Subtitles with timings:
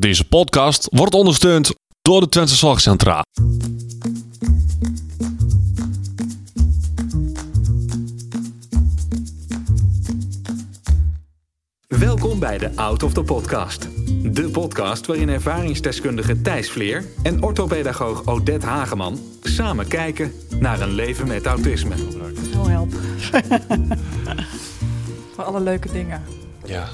[0.00, 3.22] Deze podcast wordt ondersteund door de Twentse Zorgcentra.
[11.86, 13.88] Welkom bij de Out of the Podcast.
[14.34, 21.26] De podcast waarin ervaringsdeskundige Thijs Vleer en orthopedagoog Odette Hageman samen kijken naar een leven
[21.26, 21.94] met autisme.
[22.56, 22.92] Oh, help.
[25.34, 26.22] Voor alle leuke dingen.
[26.64, 26.88] Ja.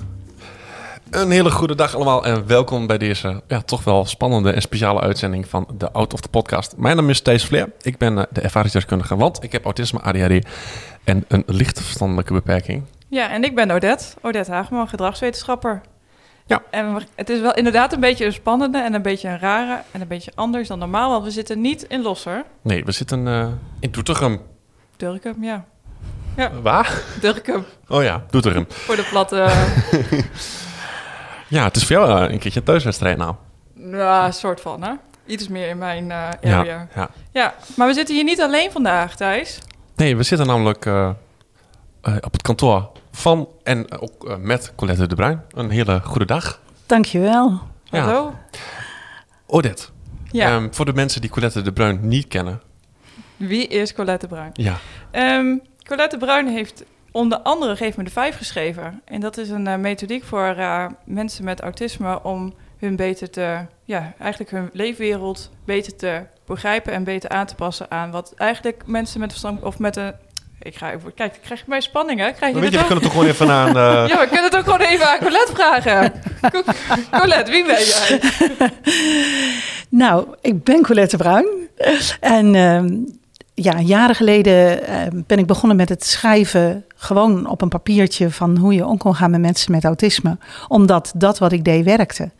[1.16, 5.00] Een hele goede dag allemaal en welkom bij deze ja, toch wel spannende en speciale
[5.00, 6.76] uitzending van de Out of the Podcast.
[6.76, 7.72] Mijn naam is Thijs Vleer.
[7.80, 10.46] Ik ben eh, de ervaringsdeskundige, want ik heb autisme, ADHD
[11.04, 12.82] en een lichte verstandelijke beperking.
[13.08, 15.80] Ja, en ik ben Odette, Odette Hageman, gedragswetenschapper.
[16.46, 16.62] Ja.
[16.70, 20.00] En het is wel inderdaad een beetje een spannende en een beetje een rare en
[20.00, 22.44] een beetje anders dan normaal, want we zitten niet in Losser.
[22.62, 23.46] Nee, we zitten eh,
[23.80, 24.40] in Doetinchem.
[24.96, 25.64] Durkum, ja.
[26.62, 27.02] Waar?
[27.20, 28.66] Durkum, Oh ja, Doetinchem.
[28.68, 29.36] voor de platte,
[31.48, 33.34] Ja, het is voor jou eh, een keertje een thuiswedstrijd nou.
[33.74, 34.92] nou, soort van, hè.
[35.26, 36.64] Iets meer in mijn eh area.
[36.64, 36.88] Ja.
[36.94, 37.54] Ja, ja.
[37.76, 39.58] maar we zitten hier niet alleen vandaag, Thijs.
[39.96, 41.10] Nee, we zitten namelijk eh,
[42.02, 45.42] eh, op het kantoor van en ook eh, met Colette de Bruin.
[45.50, 46.60] Een hele goede dag.
[46.86, 47.60] Dankjewel.
[47.84, 48.00] Ja.
[48.00, 48.34] Hallo.
[49.46, 49.84] Odette,
[50.30, 52.60] Ja, ehm, voor de mensen die Colette de Bruin niet kennen.
[53.36, 54.50] wie is Colette Bruin?
[54.52, 54.76] Ja,
[55.10, 55.56] Ehm,
[55.88, 56.84] Colette Bruin heeft
[57.16, 59.00] onder andere Geef me de Vijf geschreven.
[59.04, 63.56] En dat is een eh, methodiek voor eh, mensen met autisme om hun beter te,
[63.84, 68.82] ja, eigenlijk hun leefwereld beter te begrijpen en beter aan te passen aan wat eigenlijk
[68.86, 70.12] mensen met verstand of met een.
[70.62, 72.32] Ik ga even, kijk, ik krijg bij spanning, hè?
[72.32, 73.00] Krijg je weet je, het we ook?
[73.00, 73.68] kunnen toch gewoon even aan...
[73.68, 76.12] eh, Ja, we kunnen het ook gewoon even aan Colette vragen.
[76.52, 76.62] Co-
[77.20, 78.20] Colette, wie ben jij?
[79.88, 81.46] Nou, ik ben Colette Bruin.
[82.20, 82.96] En ehm,
[83.62, 88.56] ja, jaren geleden ehm, ben ik begonnen met het schrijven gewoon op een papiertje van
[88.56, 90.38] hoe je om kon gaan met mensen met autisme.
[90.68, 92.30] Omdat dat wat ik deed werkte.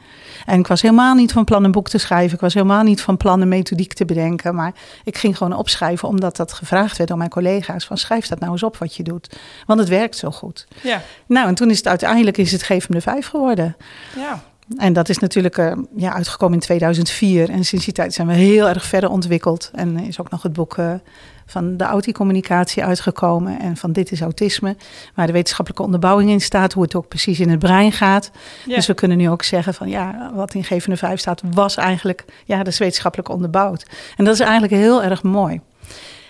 [0.47, 2.35] En ik was helemaal niet van plan een boek te schrijven.
[2.35, 4.55] Ik was helemaal niet van plan een methodiek te bedenken.
[4.55, 7.87] Maar ik ging gewoon opschrijven omdat dat gevraagd werd door mijn collega's.
[7.87, 9.37] Van schrijf dat nou eens op wat je doet.
[9.67, 10.67] Want het werkt zo goed.
[10.83, 13.77] Ja, Nou, en toen is het uiteindelijk is het Geef me de Vijf geworden.
[14.17, 14.43] ja.
[14.77, 17.51] En dat is natuurlijk eh, ja, uitgekomen in 2004.
[17.51, 19.71] En sinds die tijd zijn we heel erg verder ontwikkeld.
[19.75, 20.93] En er is ook nog het boek eh,
[21.47, 23.61] van de auticommunicatie uitgekomen.
[23.61, 24.77] En van Dit is Autisme.
[25.15, 26.73] Waar de wetenschappelijke onderbouwing in staat.
[26.73, 28.31] Hoe het ook precies in het brein gaat.
[28.65, 28.75] ja.
[28.75, 32.25] Dus we kunnen nu ook zeggen van ja, wat in Gevende 5 staat, was eigenlijk,
[32.45, 33.87] ja, dat is wetenschappelijk onderbouwd.
[34.17, 35.61] En dat is eigenlijk heel erg mooi.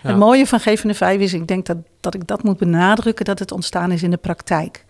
[0.03, 0.09] Ja.
[0.09, 3.39] Het mooie van Gevende 5 is, ik denk dat, dat ik dat moet benadrukken, dat
[3.39, 4.85] het ontstaan is in de praktijk.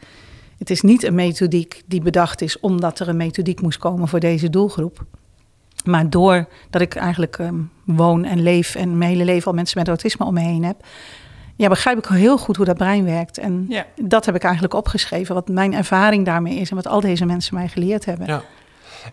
[0.59, 4.21] Het is niet een methodiek die bedacht is omdat er een methodiek moest komen voor
[4.21, 5.05] deze doelgroep.
[5.85, 9.89] Maar doordat ik eigenlijk ehm, woon en leef en mijn hele leven al mensen met
[9.89, 10.77] autisme om me heen heb,
[11.57, 13.39] ja, begrijp ik heel goed hoe dat brein werkt.
[13.39, 13.87] En Ja.
[14.03, 17.55] dat heb ik eigenlijk opgeschreven, wat mijn ervaring daarmee is en wat al deze mensen
[17.55, 18.27] mij geleerd hebben.
[18.27, 18.43] ja.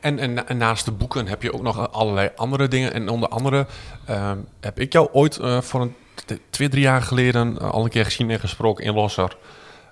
[0.01, 2.93] En, en, na- en naast de boeken heb je ook nog allerlei andere dingen.
[2.93, 3.67] En onder andere
[4.05, 5.93] ehm, heb ik jou ooit eh, voor een
[6.49, 9.37] twee, drie jaar geleden eh, al een keer gezien en gesproken in Losser.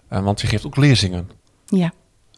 [0.08, 1.30] Eh, want je geeft ook lezingen.
[1.80, 1.92] Ja.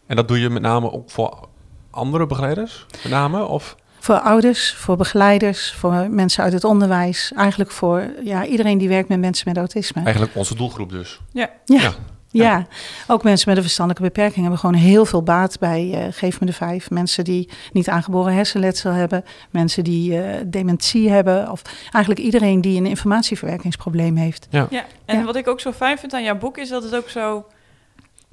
[0.06, 1.48] En dat doe je met name ook voor
[1.90, 2.86] andere begeleiders?
[3.02, 3.44] Met name?
[3.44, 3.76] Of?
[3.98, 7.32] Voor ouders, voor begeleiders, voor mensen uit het onderwijs.
[7.36, 10.02] Eigenlijk voor ja, iedereen die werkt met mensen met autisme.
[10.02, 11.20] Eigenlijk onze doelgroep dus.
[11.32, 11.50] ja.
[11.64, 11.92] Ja, Ja.
[12.30, 12.66] ja.
[13.06, 16.46] ook mensen met een verstandelijke beperking hebben gewoon heel veel baat bij eh, Geef me
[16.46, 16.90] de Vijf.
[16.90, 19.24] Mensen die niet aangeboren hersenletsel hebben.
[19.50, 21.50] Mensen die eh, dementie hebben.
[21.50, 24.46] Of eigenlijk iedereen die een informatieverwerkingsprobleem heeft.
[24.50, 24.66] Ja.
[24.70, 25.24] Ja, en Ja.
[25.24, 27.46] wat ik ook zo fijn vind aan jouw boek is dat het ook zo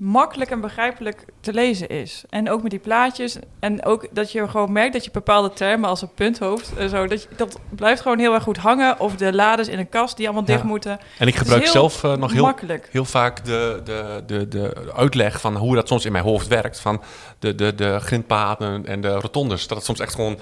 [0.04, 2.24] makkelijk en begrijpelijk te lezen is.
[2.30, 3.38] En ook met die plaatjes.
[3.60, 7.08] En ook dat je gewoon merkt dat je bepaalde termen als een punthoofd en zo,
[7.08, 9.00] dat, je, dat blijft gewoon heel erg goed hangen.
[9.00, 10.54] Of de lades in een kast die allemaal Ja.
[10.54, 11.00] dicht moeten.
[11.18, 12.90] En ik gebruik heel zelf eh, nog heel, makkelijk.
[12.92, 16.80] heel vaak de, de, de, de uitleg van hoe dat soms in mijn hoofd werkt.
[16.80, 17.02] Van
[17.40, 19.68] de, de, de grindpaden en de rotondes.
[19.68, 20.40] Dat het soms echt gewoon,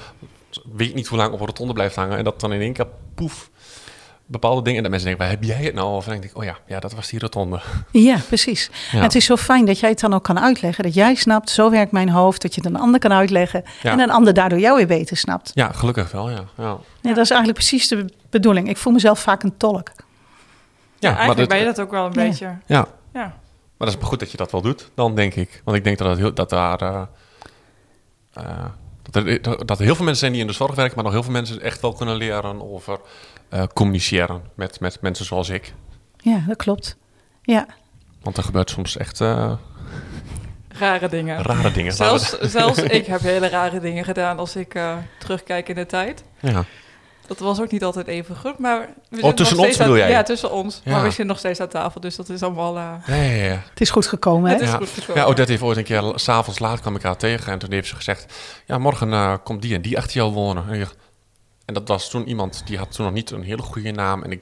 [0.74, 2.18] weet niet hoe lang op een rotonde blijft hangen.
[2.18, 3.49] En dat dan in één keer, poef,
[4.31, 4.75] bepaalde dingen.
[4.78, 5.95] En dat mensen denken, waar heb jij het nou?
[5.95, 7.59] Of dan denk ik, oh ja, ja, dat was die rotonde.
[7.91, 8.69] Ja, precies.
[8.91, 8.97] Ja.
[8.97, 10.84] En het is zo fijn dat jij het dan ook kan uitleggen.
[10.84, 12.41] Dat jij snapt, zo werkt mijn hoofd.
[12.41, 13.63] Dat je het een ander kan uitleggen.
[13.81, 13.91] Ja.
[13.91, 15.51] En een ander daardoor jou weer beter snapt.
[15.54, 16.44] Ja, gelukkig wel, ja.
[16.57, 18.69] Ja, Ja, dat is eigenlijk precies de bedoeling.
[18.69, 19.92] Ik voel mezelf vaak een tolk.
[21.00, 22.27] Ja, eigenlijk dat- ben je dat ook wel een Ja.
[22.30, 22.45] beetje.
[22.65, 23.21] Ja, Ja.
[23.77, 25.62] maar dat is goed dat je dat wel doet, dan denk ik.
[25.63, 26.81] Want ik denk dat, heel, dat daar...
[26.81, 27.01] eh,
[28.33, 28.44] eh,
[29.11, 30.95] dat, er, dat er heel veel mensen zijn die in de zorg werken...
[30.95, 33.00] maar nog heel veel mensen echt wel kunnen leren over
[33.50, 35.73] eh, communiceren met, met mensen zoals ik.
[36.17, 36.97] Ja, dat klopt.
[37.41, 37.67] Ja,
[38.21, 39.53] Want er gebeurt soms echt eh,
[40.67, 41.41] Rare dingen.
[41.41, 41.94] rare dingen.
[41.94, 46.23] Zelfs, zelfs ik heb hele rare dingen gedaan als ik eh, terugkijk in de tijd.
[46.39, 46.65] Ja.
[47.30, 48.80] Dat was ook niet altijd even goed, maar...
[48.80, 50.10] We Oh, zitten tussen nog ons steeds aan- bedoel jij?
[50.18, 50.81] Ja, tussen ons.
[50.84, 50.92] Ja.
[50.92, 52.78] Maar we zitten nog steeds aan tafel, dus dat is allemaal...
[52.78, 53.62] eh, Ja, ja, ja.
[53.70, 54.56] Het is goed gekomen, hè?
[54.56, 54.78] Het is ja.
[54.78, 55.22] goed gekomen.
[55.22, 57.88] Ja, Odette heeft ooit een keer, s'avonds laat kwam ik haar tegen en toen heeft
[57.88, 58.34] ze gezegd,
[58.66, 60.64] ja, morgen eh, komt die en die achter jou wonen.
[60.70, 60.96] En, ik-
[61.66, 64.31] en dat was toen iemand, die had toen nog niet een hele goede naam en
[64.31, 64.42] ik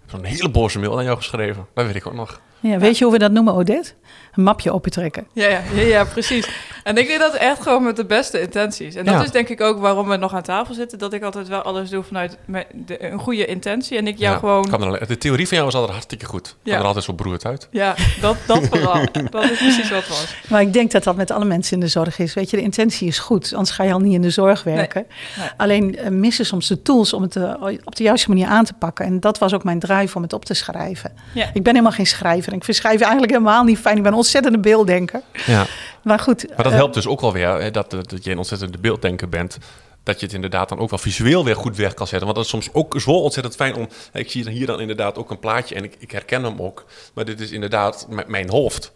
[0.00, 1.66] heb zo'n hele boze mail aan jou geschreven.
[1.74, 2.40] Dat weet ik ook nog.
[2.70, 3.92] Ja, weet je hoe we dat noemen, Odette?
[4.34, 5.26] Een mapje opentrekken.
[5.32, 6.48] Ja, ja, ja, ja, precies.
[6.84, 8.94] En ik deed dat echt gewoon met de beste intenties.
[8.94, 9.22] En dat Ja.
[9.22, 10.98] is denk ik ook waarom we nog aan tafel zitten.
[10.98, 12.36] Dat ik altijd wel alles doe vanuit
[12.72, 13.98] de, een goede intentie.
[13.98, 14.68] En ik jou Ja, gewoon...
[14.68, 16.56] kan er alleen- de theorie van jou was altijd hartstikke goed.
[16.62, 16.72] Ja.
[16.72, 16.78] Ja.
[16.80, 17.68] er altijd zo broerd uit.
[17.70, 19.06] Ja, dat, dat vooral.
[19.30, 20.34] dat is precies wat het was.
[20.48, 22.34] Maar ik denk dat dat met alle mensen in de zorg is.
[22.34, 25.06] Weet je, de intentie is goed, anders ga je al niet in de zorg werken.
[25.38, 25.48] nee.
[25.56, 27.54] Alleen eh, missen soms de tools om het eh,
[27.84, 29.04] op de juiste manier aan te pakken.
[29.06, 31.12] En dat was ook mijn drive om het op te schrijven.
[31.32, 31.44] Ja.
[31.54, 32.52] Ik ben helemaal geen schrijver.
[32.56, 33.96] Ik vind schrijven eigenlijk helemaal niet fijn.
[33.96, 35.22] Ik ben een ontzettende beelddenker.
[35.46, 35.66] Ja.
[36.02, 36.48] Maar goed.
[36.48, 39.28] Maar dat eh, helpt dus ook wel weer, hè, dat, dat je een ontzettende beelddenker
[39.28, 39.58] bent.
[40.02, 42.24] Dat je het inderdaad dan ook wel visueel weer goed weg kan zetten.
[42.24, 43.88] Want dat is soms ook zo ontzettend fijn om...
[44.12, 46.84] Ik zie hier dan inderdaad ook een plaatje en ik, ik herken hem ook.
[47.14, 48.92] Maar dit is inderdaad mijn hoofd.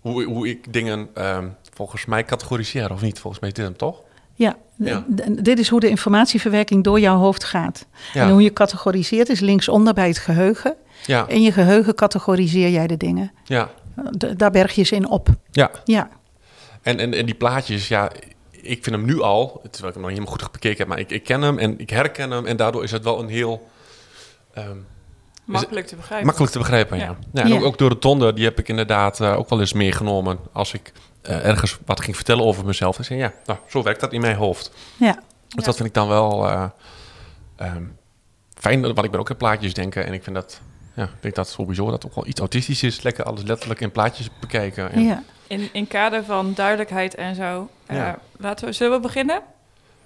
[0.00, 3.18] Hoe, hoe ik dingen ehm, volgens mij categoriseer of niet.
[3.18, 4.02] Volgens mij is dit hem toch?
[4.34, 5.04] Ja, Ja.
[5.42, 7.86] dit is hoe de informatieverwerking door jouw hoofd gaat.
[8.12, 8.22] Ja.
[8.22, 10.74] En hoe je categoriseert is linksonder bij het geheugen.
[11.06, 13.32] Ja, In je geheugen categoriseer jij de dingen.
[13.44, 13.70] ja,
[14.18, 15.28] D- daar berg je ze in op.
[15.50, 15.70] ja.
[15.84, 16.08] Ja,
[16.82, 18.10] En, en, en die plaatjes, ja,
[18.50, 20.98] ik vind hem nu al, terwijl ik hem nog niet helemaal goed bekeken heb, maar
[20.98, 22.46] ik, ik ken hem en ik herken hem.
[22.46, 23.68] En daardoor is het wel een heel
[24.54, 24.76] ehm,
[25.44, 26.26] Makkelijk te begrijpen.
[26.26, 26.98] makkelijk te begrijpen.
[26.98, 27.04] Ja.
[27.04, 27.16] Ja.
[27.32, 27.42] Ja.
[27.42, 27.54] en Ja.
[27.56, 30.72] Ook, ook door de tonde, die heb ik inderdaad eh, ook wel eens meegenomen als
[30.72, 30.92] ik
[31.22, 32.98] eh, ergens wat ging vertellen over mezelf.
[32.98, 34.70] En zei, ja, nou, zo werkt dat in mijn hoofd.
[34.96, 35.12] ja.
[35.12, 35.62] Dus Ja.
[35.64, 36.64] dat vind ik dan wel eh,
[37.56, 37.82] ehm,
[38.54, 40.06] fijn, want ik ben ook in plaatjes denken.
[40.06, 40.60] En ik vind dat,
[40.98, 43.02] ja, ik denk dat sowieso dat ook wel iets autistisch is.
[43.02, 44.92] Lekker alles letterlijk in plaatjes bekijken.
[44.92, 45.22] En, ja.
[45.46, 47.68] In, in kader van duidelijkheid en zo.
[47.86, 48.18] eh, Ja.
[48.36, 49.40] laten we, zullen we beginnen?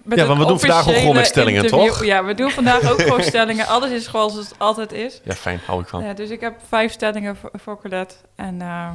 [0.03, 1.89] Met Ja, want we doen vandaag ook gewoon met stellingen, interview.
[1.89, 2.05] toch?
[2.05, 3.67] Ja, we doen vandaag ook gewoon stellingen.
[3.67, 5.21] Alles is zoals het altijd is.
[5.25, 6.05] Ja, fijn, hou ik van.
[6.05, 8.15] Ja, dus ik heb vijf stellingen voor, voor Colette.
[8.37, 8.89] En eh,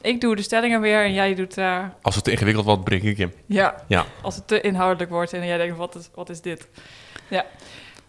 [0.00, 1.56] ik doe de stellingen weer en jij doet...
[1.58, 3.32] eh, Als het te ingewikkeld wordt, breek ik hem.
[3.46, 4.04] ja, Ja.
[4.22, 6.68] als het te inhoudelijk wordt en jij denkt, wat is, wat is dit?
[7.28, 7.44] Ja.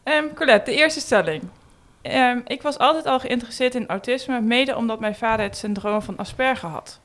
[0.04, 1.44] Ehm, Colette, de eerste stelling.
[2.02, 6.18] Ehm, ik was altijd al geïnteresseerd in autisme, mede omdat mijn vader het syndroom van
[6.18, 7.01] Asperger had.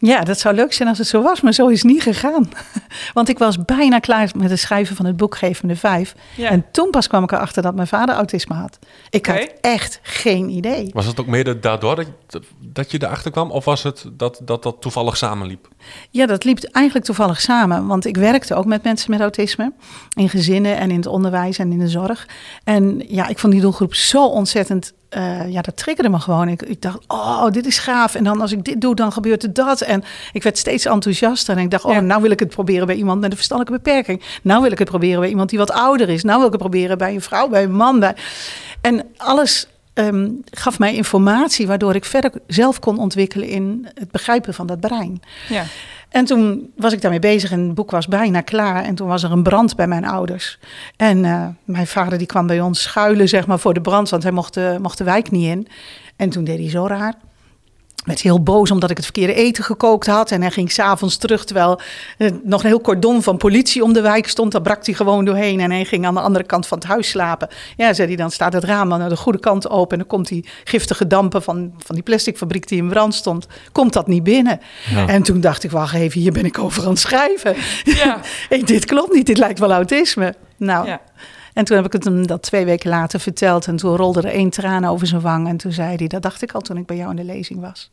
[0.00, 2.48] Ja, dat zou leuk zijn als het zo was, maar zo is het niet gegaan.
[3.14, 6.14] Want ik was bijna klaar met het schrijven van het boek Geef me de Vijf.
[6.36, 6.50] Ja.
[6.50, 8.78] En toen pas kwam ik erachter dat mijn vader autisme had.
[9.10, 10.90] Ik had echt geen idee.
[10.92, 11.94] Was het ook mede daardoor
[12.26, 13.50] dat, dat je erachter kwam?
[13.50, 15.68] Of was het dat dat, dat toevallig samenliep?
[16.10, 17.86] Ja, dat liep eigenlijk toevallig samen.
[17.86, 19.72] Want ik werkte ook met mensen met autisme.
[20.16, 22.28] In gezinnen en in het onderwijs en in de zorg.
[22.64, 24.92] En ja, ik vond die doelgroep zo ontzettend...
[25.08, 26.48] eh, ja, dat triggerde me gewoon.
[26.48, 28.14] Ik, ik dacht, oh, dit is gaaf.
[28.14, 29.80] En dan als ik dit doe, dan gebeurt er dat.
[29.80, 31.56] En ik werd steeds enthousiaster.
[31.56, 32.00] En ik dacht, oh, Ja.
[32.00, 34.22] nou wil ik het proberen bij iemand met een verstandelijke beperking.
[34.42, 36.22] Nou wil ik het proberen bij iemand die wat ouder is.
[36.22, 38.00] Nou wil ik het proberen bij een vrouw, bij een man.
[38.00, 38.14] Bij...
[38.80, 41.66] En alles ehm, gaf mij informatie...
[41.66, 45.22] waardoor ik verder zelf kon ontwikkelen in het begrijpen van dat brein.
[45.48, 45.64] Ja.
[46.08, 48.84] En toen was ik daarmee bezig en het boek was bijna klaar.
[48.84, 50.58] En toen was er een brand bij mijn ouders.
[50.96, 54.22] En eh, mijn vader die kwam bij ons schuilen zeg maar, voor de brand, want
[54.22, 55.68] hij mocht de, mocht de wijk niet in.
[56.16, 57.14] En toen deed hij zo raar.
[58.08, 60.30] Werd heel boos omdat ik het verkeerde eten gekookt had.
[60.30, 61.80] En hij ging s'avonds terug terwijl
[62.18, 64.52] eh, nog een heel cordon van politie om de wijk stond.
[64.52, 67.08] Daar brak hij gewoon doorheen en hij ging aan de andere kant van het huis
[67.08, 67.48] slapen.
[67.76, 69.92] Ja, zei hij, dan staat het raam aan de goede kant open.
[69.92, 73.46] En dan komt die giftige dampen van, van die plasticfabriek die in brand stond.
[73.72, 74.60] Komt dat niet binnen?
[75.06, 77.54] En toen dacht ik, wacht even, hier ben ik over aan het schrijven.
[77.84, 78.20] Ja.
[78.48, 80.34] Hey, dit klopt niet, dit lijkt wel autisme.
[80.56, 81.00] Nou, Ja.
[81.54, 83.66] en toen heb ik het hem dat twee weken later verteld.
[83.66, 85.48] En toen rolde er één traan over zijn wang.
[85.48, 87.60] En toen zei hij, dat dacht ik al toen ik bij jou in de lezing
[87.60, 87.88] was.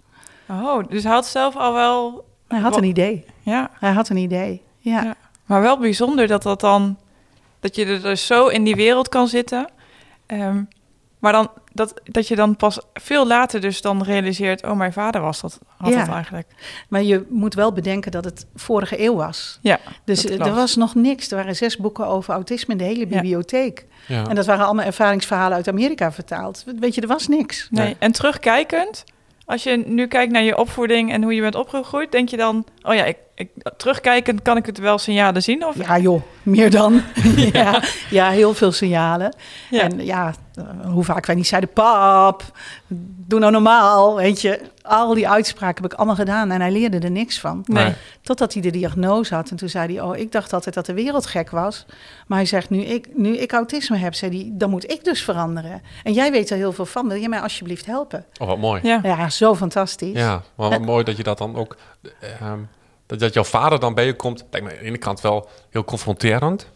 [0.50, 2.26] Oh, dus hij had zelf al wel...
[2.48, 3.26] Hij had een idee.
[3.42, 4.62] Ja, Hij had een idee.
[4.78, 5.04] Ja.
[5.04, 5.16] Ja.
[5.46, 6.98] maar wel bijzonder dat dat dan...
[7.60, 9.68] Dat je er dus zo in die wereld kan zitten.
[10.26, 10.64] Ehm,
[11.20, 14.64] maar dan, dat, dat je dan pas veel later dus dan realiseert...
[14.66, 16.06] Oh, mijn vader was dat, had Ja.
[16.06, 16.48] dat eigenlijk.
[16.90, 19.60] Maar je moet wel bedenken dat het vorige eeuw was.
[19.62, 21.32] Ja, Dus dat eh, er was nog niks.
[21.32, 23.06] Er waren zes boeken over autisme in de hele Ja.
[23.06, 23.86] bibliotheek.
[24.08, 24.28] Ja.
[24.28, 26.64] En dat waren allemaal ervaringsverhalen uit Amerika vertaald.
[26.80, 27.68] Weet je, er was niks.
[27.72, 27.86] Nee.
[27.86, 27.96] Nee.
[28.00, 29.04] En terugkijkend,
[29.46, 32.66] als je nu kijkt naar je opvoeding en hoe je bent opgegroeid, denk je dan,
[32.82, 35.66] oh ja, ik, ik, terugkijkend kan ik het wel signalen zien?
[35.66, 37.02] Of, Ja joh, meer dan.
[37.54, 39.36] ja, ja, heel veel signalen.
[39.70, 39.82] Ja.
[39.82, 42.44] En ja, eh, hoe vaak wij niet zeiden, pap,
[43.28, 44.62] doe nou normaal, weet je.
[44.82, 47.64] Al die uitspraken heb ik allemaal gedaan en hij leerde er niks van.
[47.66, 47.94] Nee.
[48.22, 50.94] Totdat hij de diagnose had en toen zei hij, oh, ik dacht altijd dat de
[50.94, 51.86] wereld gek was.
[52.28, 55.24] Maar hij zegt, nu ik, nu ik autisme heb, zei hij, dan moet ik dus
[55.24, 55.82] veranderen.
[56.04, 58.26] En jij weet er heel veel van, wil je mij alsjeblieft helpen?
[58.38, 58.80] Oh, wat mooi.
[58.84, 59.00] Ja.
[59.04, 60.18] Ja, zo fantastisch.
[60.18, 61.78] Ja, maar wat mooi dat je dat dan ook...
[62.40, 62.60] ehm,
[63.06, 65.50] dat, dat jouw vader dan bij je komt, lijkt me aan de ene kant wel
[65.70, 66.70] heel confronterend.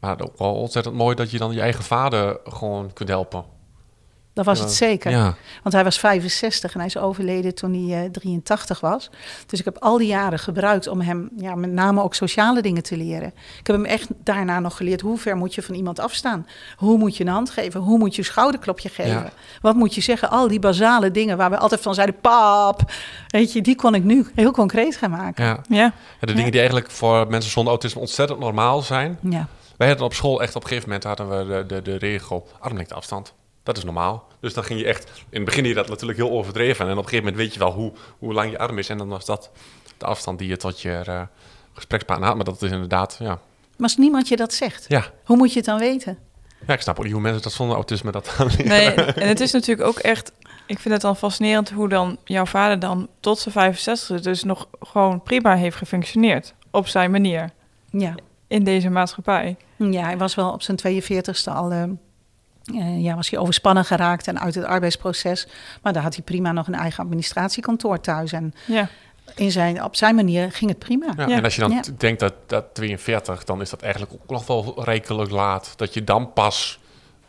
[0.00, 3.44] Maar ook wel ontzettend mooi dat je dan je eigen vader gewoon kunt helpen.
[4.34, 4.64] Dat was Ja.
[4.64, 5.10] het zeker.
[5.10, 9.10] Ja, Want hij was 65 en hij is overleden toen hij eh, 83 was.
[9.46, 12.82] Dus ik heb al die jaren gebruikt om hem ja, met name ook sociale dingen
[12.82, 13.32] te leren.
[13.58, 16.46] Ik heb hem echt daarna nog geleerd hoe ver moet je van iemand afstaan.
[16.76, 17.80] Hoe moet je een hand geven?
[17.80, 19.10] Hoe moet je een schouderklopje geven?
[19.12, 19.30] Ja.
[19.60, 20.30] Wat moet je zeggen?
[20.30, 22.90] Al die basale dingen waar we altijd van zeiden, pap.
[23.28, 25.44] Weet je, die kon ik nu heel concreet gaan maken.
[25.44, 25.58] ja.
[25.68, 25.76] Ja,
[26.20, 29.18] Ja, de dingen die eigenlijk voor mensen zonder autisme ontzettend normaal zijn.
[29.20, 29.46] Ja.
[29.76, 32.48] Wij hadden op school echt op een gegeven moment hadden we de, de, de regel
[32.60, 33.32] armlengte afstand.
[33.62, 34.28] Dat is normaal.
[34.40, 35.04] Dus dan ging je echt...
[35.04, 36.84] In het begin je dat natuurlijk heel overdreven.
[36.86, 38.88] En op een gegeven moment weet je wel hoe, hoe lang je arm is.
[38.88, 39.50] En dan was dat
[39.98, 41.22] de afstand die je tot je eh,
[41.72, 42.36] gesprekspartner had.
[42.36, 43.16] Maar dat is inderdaad...
[43.18, 43.26] Ja.
[43.28, 45.04] Maar als niemand je dat zegt, Ja.
[45.24, 46.18] hoe moet je het dan weten?
[46.66, 48.66] ja, ik snap ook niet hoe mensen dat zonder autisme dat gaan leren.
[48.66, 50.32] nee, en het is natuurlijk ook echt...
[50.66, 54.68] Ik vind het dan fascinerend hoe dan jouw vader dan tot zijn 65 dus nog
[54.80, 56.54] gewoon prima heeft gefunctioneerd.
[56.70, 57.50] Op zijn manier.
[57.90, 58.14] Ja.
[58.46, 59.56] In deze maatschappij.
[59.76, 61.70] Ja, hij was wel op zijn 42ste al.
[61.72, 61.82] eh,
[62.64, 65.46] eh, ja, was hij overspannen geraakt en uit het arbeidsproces.
[65.82, 68.32] Maar daar had hij prima nog een eigen administratiekantoor thuis.
[68.32, 68.88] En Ja,
[69.34, 71.12] in zijn, op zijn manier ging het prima.
[71.16, 71.36] Ja, Ja.
[71.36, 71.82] En als je dan Ja.
[71.98, 75.72] denkt dat, dat 42, dan is dat eigenlijk ook nog wel rijkelijk laat.
[75.76, 76.78] Dat je dan pas...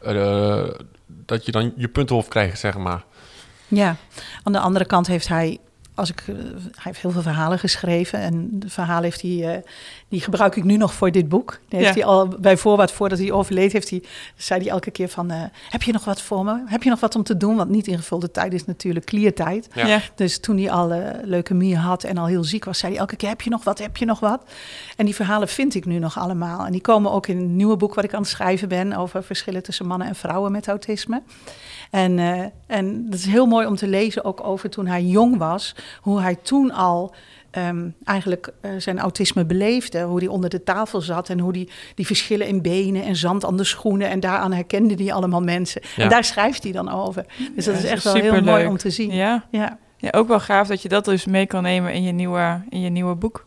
[0.01, 0.63] eh,
[1.07, 3.03] dat je dan je puntenhoofd krijgt, zeg maar.
[3.67, 3.95] Ja,
[4.43, 5.57] aan de andere kant heeft hij,
[5.95, 8.19] als ik, eh, hij heeft heel veel verhalen geschreven.
[8.19, 9.61] En de verhalen heeft hij, eh,
[10.07, 11.59] die gebruik ik nu nog voor dit boek.
[11.67, 12.01] Die heeft Ja.
[12.01, 14.03] hij al bij voorbaat, voordat hij overleed, heeft hij,
[14.35, 16.63] zei hij elke keer van, eh, heb je nog wat voor me?
[16.65, 17.55] Heb je nog wat om te doen?
[17.55, 19.67] Want niet ingevulde tijd is natuurlijk kliertijd.
[19.73, 19.85] Ja.
[19.85, 20.01] ja.
[20.15, 23.15] Dus toen hij al uh, leukemie had en al heel ziek was, zei hij elke
[23.15, 23.79] keer: Heb je nog wat?
[23.79, 24.43] Heb je nog wat?
[24.97, 26.65] En die verhalen vind ik nu nog allemaal.
[26.65, 29.23] En die komen ook in een nieuwe boek wat ik aan het schrijven ben over
[29.23, 31.21] verschillen tussen mannen en vrouwen met autisme.
[31.93, 35.37] En, uh, en dat is heel mooi om te lezen, ook over toen hij jong
[35.37, 37.15] was, hoe hij toen al.
[37.57, 40.01] Um, eigenlijk uh, zijn autisme beleefde.
[40.01, 43.45] Hoe hij onder de tafel zat en hoe die, die verschillen in benen en zand
[43.45, 44.09] aan de schoenen.
[44.09, 45.81] En daaraan herkende hij allemaal mensen.
[45.95, 46.03] Ja.
[46.03, 47.25] En daar schrijft hij dan over.
[47.55, 49.11] Dus dat is echt wel heel mooi om te zien.
[49.11, 49.45] Ja.
[49.51, 49.77] ja.
[49.97, 52.81] ja, ook wel gaaf dat je dat dus mee kan nemen in je nieuwe, in
[52.81, 53.45] je nieuwe boek.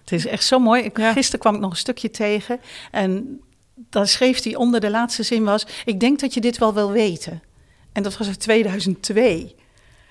[0.00, 0.82] Het is echt zo mooi.
[0.82, 0.98] Ik.
[0.98, 2.60] Gisteren kwam ik nog een stukje tegen.
[2.90, 3.40] En
[3.74, 5.66] dan schreef hij onder de laatste zin was...
[5.84, 7.42] Ik denk dat je dit wel wil weten.
[7.92, 9.54] En dat was in 2002.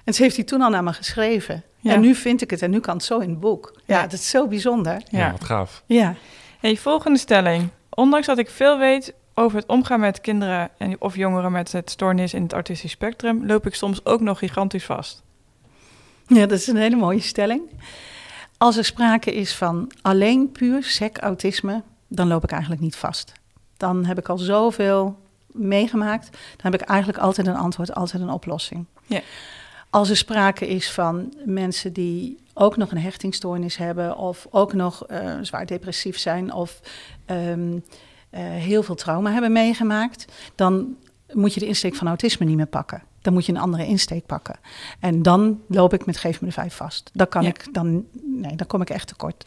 [0.04, 1.64] En ze heeft hij toen al naar me geschreven.
[1.78, 1.94] Ja.
[1.94, 3.74] En nu vind ik het en nu kan het zo in het boek.
[3.86, 4.02] Ja, Ja.
[4.02, 5.02] dat is zo bijzonder.
[5.10, 5.32] Ja, Ja.
[5.32, 5.84] wat gaaf.
[5.86, 6.16] Ja.
[6.60, 7.70] Hey, volgende stelling.
[7.90, 11.90] Ondanks dat ik veel weet over het omgaan met kinderen en, of jongeren met het
[11.90, 15.22] stoornis in het autistisch spectrum, loop ik soms ook nog gigantisch vast.
[16.28, 17.62] ja, dat is een hele mooie stelling.
[18.58, 21.84] Als er sprake is van alleen puur sec-autisme...
[22.08, 23.32] dan loop ik eigenlijk niet vast.
[23.78, 25.20] Dan heb ik al zoveel
[25.54, 26.30] meegemaakt.
[26.32, 28.86] Dan heb ik eigenlijk altijd een antwoord, altijd een oplossing.
[29.06, 29.22] Ja.
[29.90, 34.18] Als er sprake is van mensen die ook nog een hechtingstoornis hebben...
[34.18, 36.54] of ook nog eh, zwaar depressief zijn...
[36.54, 36.80] of
[37.26, 37.80] ehm,
[38.30, 40.26] eh, heel veel trauma hebben meegemaakt...
[40.56, 40.96] dan
[41.32, 43.04] moet je de insteek van autisme niet meer pakken.
[43.22, 44.60] Dan moet je een andere insteek pakken.
[45.00, 47.10] En dan loop ik met Geef me de Vijf vast.
[47.14, 47.50] Dan kan Ja.
[47.50, 48.06] ik dan...
[48.24, 49.46] Nee, dan kom ik echt tekort.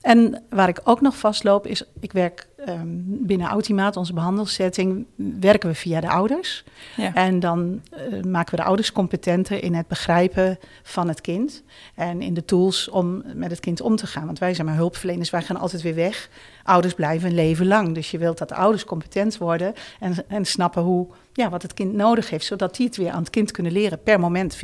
[0.00, 5.06] En waar ik ook nog vastloop is, ik werk ehm, binnen Autimaat, onze behandelsetting,
[5.40, 6.64] werken we via de ouders.
[6.96, 7.14] Ja.
[7.14, 11.62] En dan eh, maken we de ouders competenter in het begrijpen van het kind.
[11.94, 14.26] En in de tools om met het kind om te gaan.
[14.26, 16.28] Want wij zijn maar hulpverleners, wij gaan altijd weer weg.
[16.62, 17.94] Ouders blijven een leven lang.
[17.94, 21.74] Dus je wilt dat de ouders competent worden en, en snappen hoe, ja, wat het
[21.74, 22.44] kind nodig heeft.
[22.44, 24.58] Zodat die het weer aan het kind kunnen leren per moment 24-7.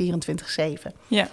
[1.07, 1.27] Ja.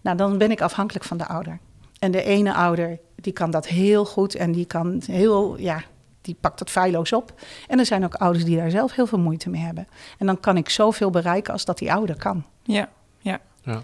[0.00, 1.58] Nou, dan ben ik afhankelijk van de ouder.
[1.98, 5.82] En de ene ouder, die kan dat heel goed en die kan heel, ja,
[6.20, 7.32] die pakt dat feilloos op.
[7.68, 9.88] En er zijn ook ouders die daar zelf heel veel moeite mee hebben.
[10.18, 12.44] En dan kan ik zoveel bereiken als dat die ouder kan.
[12.62, 12.88] Ja.
[13.18, 13.40] Ja.
[13.62, 13.80] Ja.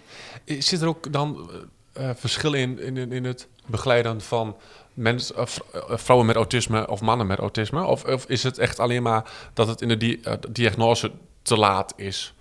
[0.58, 1.50] Zit er ook dan
[1.92, 4.56] eh, eh, verschil in, in, in het begeleiden van
[4.94, 7.84] mensen, v- eh, vrouwen met autisme of mannen met autisme?
[7.84, 11.10] Of, of is het echt alleen maar dat het in de di- diagnose
[11.42, 12.34] te laat is?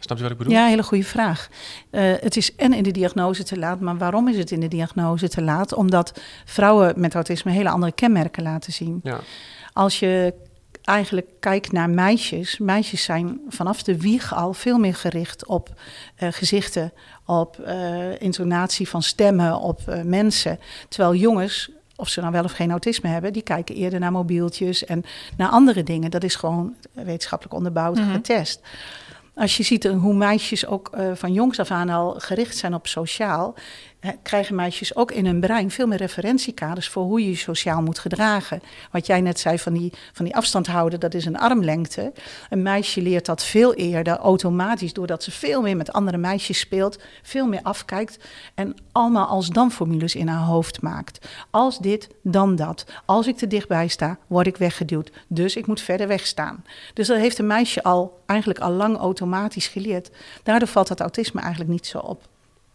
[0.00, 0.52] Snap je wat ik bedoel?
[0.52, 1.48] Ja, hele goede vraag.
[1.90, 4.68] Uh, het is en in de diagnose te laat, maar waarom is het in de
[4.68, 5.72] diagnose te laat?
[5.72, 9.00] Omdat vrouwen met autisme hele andere kenmerken laten zien.
[9.02, 9.20] Ja.
[9.72, 10.34] Als je
[10.84, 15.68] eigenlijk kijkt naar meisjes, meisjes zijn vanaf de wieg al veel meer gericht op
[16.22, 16.92] uh, gezichten,
[17.24, 20.58] op uh, intonatie van stemmen, op uh, mensen.
[20.88, 24.84] Terwijl jongens, of ze nou wel of geen autisme hebben, die kijken eerder naar mobieltjes
[24.84, 25.04] en
[25.36, 26.10] naar andere dingen.
[26.10, 28.12] Dat is gewoon wetenschappelijk onderbouwd, mm -hmm.
[28.12, 28.60] getest.
[29.40, 32.86] Als je ziet hoe meisjes ook uh, van jongs af aan al gericht zijn op
[32.86, 33.54] sociaal,
[34.22, 37.98] krijgen meisjes ook in hun brein veel meer referentiekaders voor hoe je je sociaal moet
[37.98, 38.62] gedragen.
[38.90, 42.12] Wat jij net zei van die, van die afstand houden, dat is een armlengte.
[42.50, 46.98] Een meisje leert dat veel eerder automatisch, doordat ze veel meer met andere meisjes speelt,
[47.22, 48.18] veel meer afkijkt
[48.54, 51.28] en allemaal als dan formules in haar hoofd maakt.
[51.50, 52.84] Als dit, dan dat.
[53.04, 55.10] Als ik te dichtbij sta, word ik weggeduwd.
[55.28, 56.64] Dus ik moet verder wegstaan.
[56.94, 60.10] Dus dat heeft een meisje al eigenlijk al lang automatisch geleerd.
[60.42, 62.28] Daardoor valt dat autisme eigenlijk niet zo op.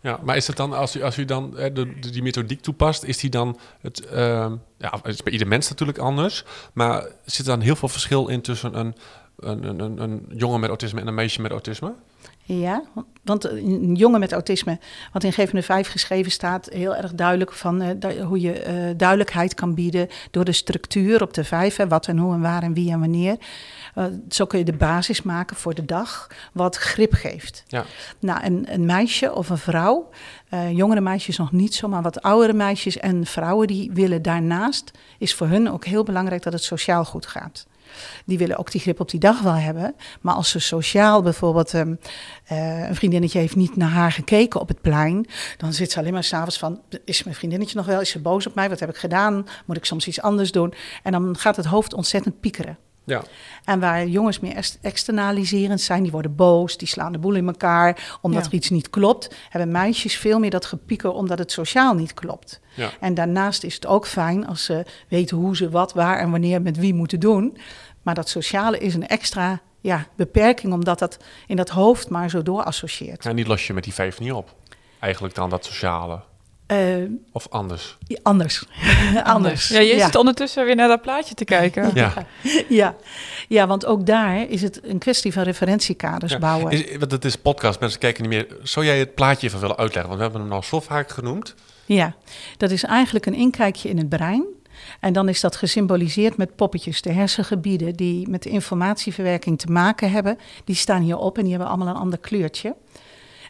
[0.06, 1.72] Ja, maar is het dan, als u, als u dan hè,
[2.12, 5.98] die methodiek toepast, is die dan het, ehm, ja, het is bij ieder mens natuurlijk
[5.98, 6.44] anders,
[6.74, 8.96] maar zit er dan heel veel verschil in tussen een,
[9.40, 11.94] een, een, een jongen met autisme en een meisje met autisme?
[12.48, 12.84] Ja,
[13.24, 14.80] want een jongen met autisme,
[15.14, 19.54] wat in Gevende 5 geschreven staat, heel erg duidelijk van eh, hoe je eh, duidelijkheid
[19.54, 22.74] kan bieden door de structuur op de vijf, hè, wat en hoe en waar en
[22.74, 23.38] wie en wanneer.
[23.96, 27.64] Eh, zo kun je de basis maken voor de dag, wat grip geeft.
[27.68, 27.86] Ja.
[28.20, 30.10] Nou, een, een meisje of een vrouw,
[30.72, 35.34] jongere meisjes nog niet zo, maar wat oudere meisjes en vrouwen die willen daarnaast, is
[35.34, 37.66] voor hun ook heel belangrijk dat het sociaal goed gaat.
[38.26, 39.96] Die willen ook die grip op die dag wel hebben.
[40.22, 41.96] Maar als ze sociaal bijvoorbeeld ehm,
[42.46, 45.26] eh, een vriendinnetje heeft niet naar haar gekeken op het plein,
[45.58, 48.02] dan zit ze alleen maar s'avonds van: is mijn vriendinnetje nog wel?
[48.02, 48.70] Is ze boos op mij?
[48.70, 49.46] Wat heb ik gedaan?
[49.66, 50.74] Moet ik soms iets anders doen?
[51.04, 52.78] En dan gaat het hoofd ontzettend piekeren.
[53.08, 53.24] Ja,
[53.64, 57.48] En waar jongens meer ex- externaliserend zijn, die worden boos, die slaan de boel in
[57.48, 58.48] elkaar omdat Ja.
[58.50, 62.60] er iets niet klopt, hebben meisjes veel meer dat gepieker omdat het sociaal niet klopt.
[62.76, 62.92] ja.
[63.00, 66.62] En daarnaast is het ook fijn als ze weten hoe ze wat, waar en wanneer
[66.62, 67.58] met wie moeten doen.
[68.06, 72.44] Maar dat sociale is een extra ja, beperking, omdat dat in dat hoofd maar zo
[72.44, 73.26] doorassocieert.
[73.26, 74.56] En die los je met die vijf niet op.
[75.00, 76.20] Eigenlijk dan dat sociale.
[76.66, 76.78] Eh,
[77.32, 77.98] Of anders.
[78.24, 78.66] anders.
[79.24, 79.68] anders.
[79.68, 81.92] Ja, je zit ondertussen weer naar dat plaatje te kijken.
[81.94, 82.14] Ja.
[82.70, 82.96] ja.
[83.48, 86.40] ja, want ook daar is het een kwestie van referentiekaders Ja.
[86.40, 86.72] bouwen.
[86.72, 88.58] Is, want het is podcast, mensen kijken niet meer.
[88.64, 90.08] Zou jij het plaatje even willen uitleggen?
[90.08, 91.56] Want we hebben hem nou zo vaak genoemd.
[91.86, 92.16] Ja,
[92.58, 94.46] dat is eigenlijk een inkijkje in het brein.
[95.00, 97.02] En dan is dat gesymboliseerd met poppetjes.
[97.02, 101.70] De hersengebieden die met de informatieverwerking te maken hebben, die staan hierop en die hebben
[101.70, 102.76] allemaal een ander kleurtje.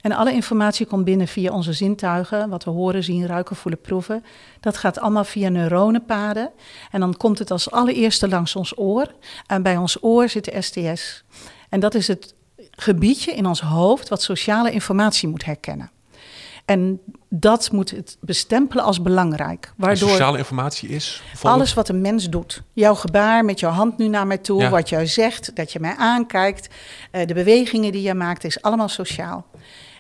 [0.06, 4.24] En alle informatie komt binnen via onze zintuigen, wat we horen, zien, ruiken, voelen, proeven.
[4.60, 6.52] Dat gaat allemaal via neuronenpaden.
[6.92, 9.12] En dan komt het als allereerste langs ons oor.
[9.48, 11.24] En bij ons oor zit de STS.
[11.70, 12.36] En dat is het
[12.72, 15.92] gebiedje in ons hoofd wat sociale informatie moet herkennen.
[16.66, 19.66] En dat moet het bestempelen als belangrijk.
[19.66, 22.62] En Waardoor sociale informatie is bijvoorbeeld- alles wat een mens doet.
[22.74, 24.70] Jouw gebaar met jouw hand nu naar mij toe, Ja.
[24.70, 26.68] wat jij zegt, dat je mij aankijkt,
[27.12, 29.46] eh, de bewegingen die je maakt, is allemaal sociaal.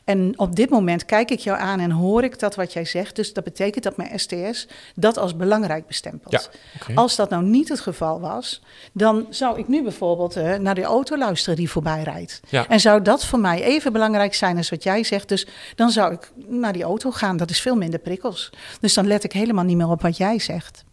[0.05, 3.15] En op dit moment kijk ik jou aan en hoor ik dat wat jij zegt.
[3.15, 6.49] Dus dat betekent dat mijn STS dat als belangrijk bestempelt.
[6.87, 6.93] Ja.
[6.95, 10.83] Als dat nou niet het geval was, dan zou ik nu bijvoorbeeld eh, naar de
[10.83, 12.39] auto luisteren die voorbij rijdt.
[12.49, 12.67] Ja.
[12.67, 15.29] En zou dat voor mij even belangrijk zijn als wat jij zegt.
[15.29, 17.37] Dus dan zou ik naar die auto gaan.
[17.37, 18.49] Dat is veel minder prikkels.
[18.79, 20.83] Dus dan let ik helemaal niet meer op wat jij zegt.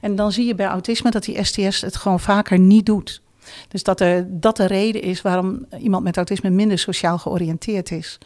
[0.00, 3.22] En dan zie je bij autisme dat die STS het gewoon vaker niet doet.
[3.68, 8.18] Dus dat er, dat de reden is waarom iemand met autisme minder sociaal georiënteerd is.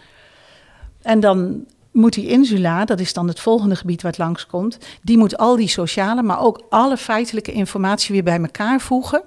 [1.03, 5.37] En dan moet die insula, dat is dan het volgende gebied wat langskomt, die moet
[5.37, 9.23] al die sociale, maar ook alle feitelijke informatie weer bij elkaar voegen.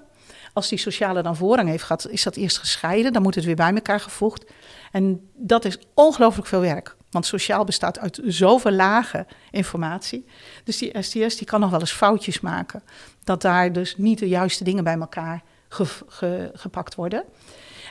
[0.53, 3.55] Als die sociale dan voorrang heeft gehad, is dat eerst gescheiden, dan moet het weer
[3.55, 4.45] bij elkaar gevoegd.
[4.91, 6.95] En dat is ongelooflijk veel werk.
[7.11, 10.25] Want sociaal bestaat uit zoveel lagen informatie.
[10.63, 12.83] Dus die STS die kan nog wel eens foutjes maken.
[13.23, 17.23] Dat daar dus niet de juiste dingen bij elkaar ge- ge- gepakt worden.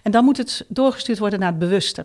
[0.03, 2.05] En dan moet het doorgestuurd worden naar het bewuste.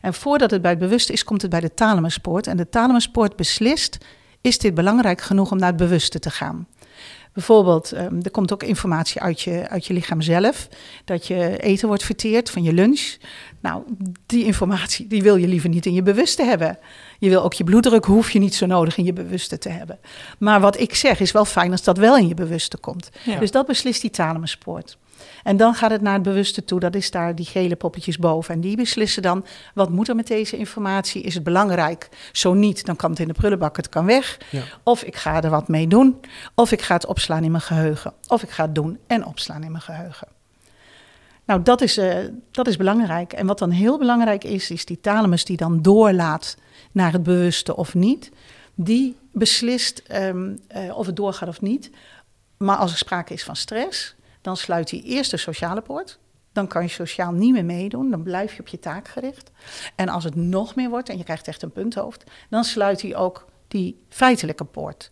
[0.00, 2.46] En voordat het bij het bewuste is, komt het bij de thalamuspoort.
[2.46, 3.98] En de thalamuspoort beslist,
[4.40, 6.66] is dit belangrijk genoeg om naar het bewuste te gaan?
[7.34, 10.68] Bijvoorbeeld, ehm, er komt ook informatie uit je, uit je lichaam zelf.
[11.04, 13.16] Dat je eten wordt verteerd van je lunch.
[13.60, 13.82] Nou,
[14.26, 16.78] die informatie die wil je liever niet in je bewuste hebben.
[17.18, 19.98] Je wil ook je bloeddruk, hoef je niet zo nodig in je bewuste te hebben.
[20.38, 23.10] Maar wat ik zeg is wel fijn als dat wel in je bewuste komt.
[23.24, 23.38] Ja.
[23.38, 24.96] Dus dat beslist die thalamuspoort.
[25.42, 26.80] En dan gaat het naar het bewuste toe.
[26.80, 28.54] Dat is daar die gele poppetjes boven.
[28.54, 31.22] En die beslissen dan, wat moet er met deze informatie?
[31.22, 32.08] Is het belangrijk?
[32.32, 34.38] Zo niet, dan kan het in de prullenbak, het kan weg.
[34.50, 34.62] Ja.
[34.82, 36.20] Of ik ga er wat mee doen.
[36.54, 38.12] Of ik ga het opslaan in mijn geheugen.
[38.28, 40.28] Of ik ga het doen en opslaan in mijn geheugen.
[41.44, 42.16] Nou, dat is, eh,
[42.50, 43.32] dat is belangrijk.
[43.32, 46.56] En wat dan heel belangrijk is, is die thalamus die dan doorlaat
[46.92, 48.30] naar het bewuste of niet.
[48.74, 51.90] Die beslist ehm, eh, of het doorgaat of niet.
[52.56, 56.18] Maar als er sprake is van stress, dan sluit hij eerst de sociale poort.
[56.52, 58.10] Dan kan je sociaal niet meer meedoen.
[58.10, 59.50] Dan blijf je op je taak gericht.
[59.94, 63.16] En als het nog meer wordt en je krijgt echt een punthoofd, dan sluit hij
[63.16, 65.10] ook die feitelijke poort.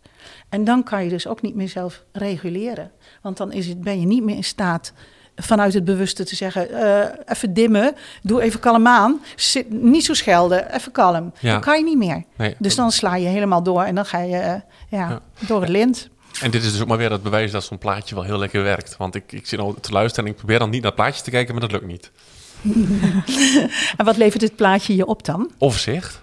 [0.49, 2.91] En dan kan je dus ook niet meer zelf reguleren.
[3.21, 4.93] Want dan is het, ben je niet meer in staat
[5.35, 9.21] vanuit het bewuste te zeggen, eh, even dimmen, doe even kalm aan.
[9.35, 11.33] Zit, niet zo schelden, even kalm.
[11.39, 11.51] Ja.
[11.51, 12.23] Dan kan je niet meer.
[12.37, 12.55] Nee.
[12.59, 14.53] Dus dan sla je helemaal door en dan ga je eh,
[14.89, 15.21] ja, Ja.
[15.47, 16.09] door het lint.
[16.41, 18.63] En dit is dus ook maar weer het bewijs dat zo'n plaatje wel heel lekker
[18.63, 18.97] werkt.
[18.97, 21.23] Want ik, ik zit al te luisteren en ik probeer dan niet naar het plaatje
[21.23, 22.11] te kijken, maar dat lukt niet.
[23.97, 25.51] En wat levert dit plaatje je op dan?
[25.57, 26.21] Overzicht.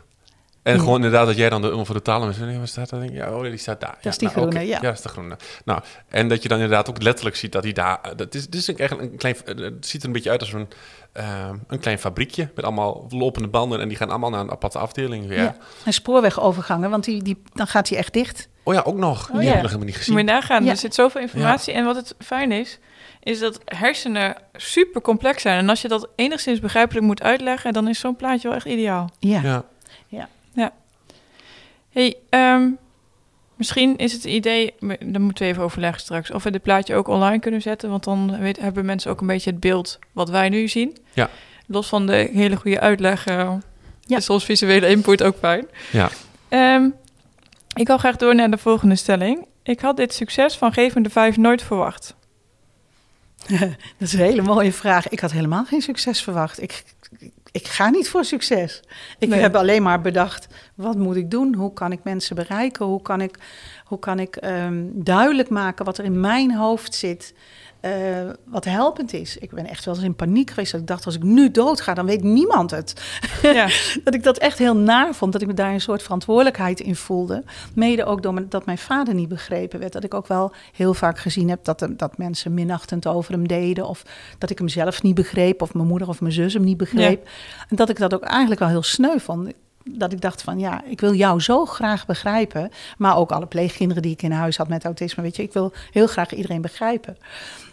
[0.62, 0.78] En Ja.
[0.78, 3.02] gewoon inderdaad dat jij dan de voor de talen waar staat dat?
[3.12, 3.98] Ja, oh, die staat daar.
[4.02, 4.80] is die nou, groene, ja.
[4.80, 5.36] dat is de groene.
[5.64, 8.00] Nou, en dat je dan inderdaad ook letterlijk ziet dat hij daar...
[8.16, 9.36] Dat is, dit is eigenlijk een klein...
[9.44, 10.68] Het ziet er een beetje uit als een,
[11.12, 14.78] ehm, een klein fabriekje met allemaal lopende banden en die gaan allemaal naar een aparte
[14.78, 15.42] afdeling weer.
[15.42, 15.56] Ja.
[15.84, 18.48] En spoorwegovergangen, want die, die, dan gaat hij echt dicht.
[18.62, 19.28] Oh ja, ook nog.
[19.30, 19.46] Oh die ja.
[19.46, 20.14] heb ik nog helemaal niet gezien.
[20.14, 20.70] Moet je nagaan, Ja.
[20.70, 21.72] er zit zoveel informatie.
[21.74, 22.78] En wat het fijn is,
[23.22, 25.58] is dat hersenen super complex zijn.
[25.58, 29.10] En als je dat enigszins begrijpelijk moet uitleggen, dan is zo'n plaatje wel echt ideaal.
[29.18, 29.64] Ja.
[30.08, 30.72] Ja.
[31.92, 32.68] hey, ehm,
[33.54, 37.08] misschien is het idee, daar moeten we even overleggen straks, of we dit plaatje ook
[37.08, 37.90] online kunnen zetten.
[37.90, 40.96] Want dan weet, hebben mensen ook een beetje het beeld wat wij nu zien.
[41.12, 41.30] Ja.
[41.66, 43.52] Los van de hele goede uitleg, eh,
[44.00, 44.16] Ja.
[44.16, 45.66] is soms visuele input ook fijn.
[45.92, 46.08] Ja.
[46.48, 46.88] Ehm,
[47.76, 49.46] ik wil graag door naar de volgende stelling.
[49.62, 52.14] Ik had dit succes van Gevende 5 nooit verwacht.
[53.48, 55.08] Dat is een hele mooie vraag.
[55.08, 56.62] Ik had helemaal geen succes verwacht.
[56.62, 56.84] Ik,
[57.52, 58.80] ik ga niet voor succes.
[59.18, 59.40] Ik Nee.
[59.40, 61.54] heb alleen maar bedacht, wat moet ik doen?
[61.54, 62.86] Hoe kan ik mensen bereiken?
[62.86, 63.36] Hoe kan ik,
[63.84, 67.34] hoe kan ik ehm, duidelijk maken wat er in mijn hoofd zit?
[67.80, 67.90] Eh,
[68.44, 69.36] wat helpend is.
[69.36, 70.72] Ik ben echt wel eens in paniek geweest.
[70.72, 73.02] Dat ik dacht, als ik nu doodga, dan weet niemand het.
[73.42, 73.68] Ja.
[74.04, 75.32] dat ik dat echt heel naar vond.
[75.32, 77.44] Dat ik me daar een soort verantwoordelijkheid in voelde.
[77.74, 79.92] Mede ook door me- dat mijn vader niet begrepen werd.
[79.92, 83.48] Dat ik ook wel heel vaak gezien heb dat, hem- dat mensen minachtend over hem
[83.48, 83.88] deden.
[83.88, 84.02] Of
[84.38, 85.62] dat ik hem zelf niet begreep.
[85.62, 87.28] Of mijn moeder of mijn zus hem niet begreep.
[87.68, 89.52] En dat ik dat ook eigenlijk wel heel sneu vond.
[89.84, 92.70] Dat ik dacht van ja, ik wil jou zo graag begrijpen.
[92.98, 95.22] Maar ook alle pleegkinderen die ik in huis had met autisme.
[95.22, 97.16] Weet je, ik wil heel graag iedereen begrijpen.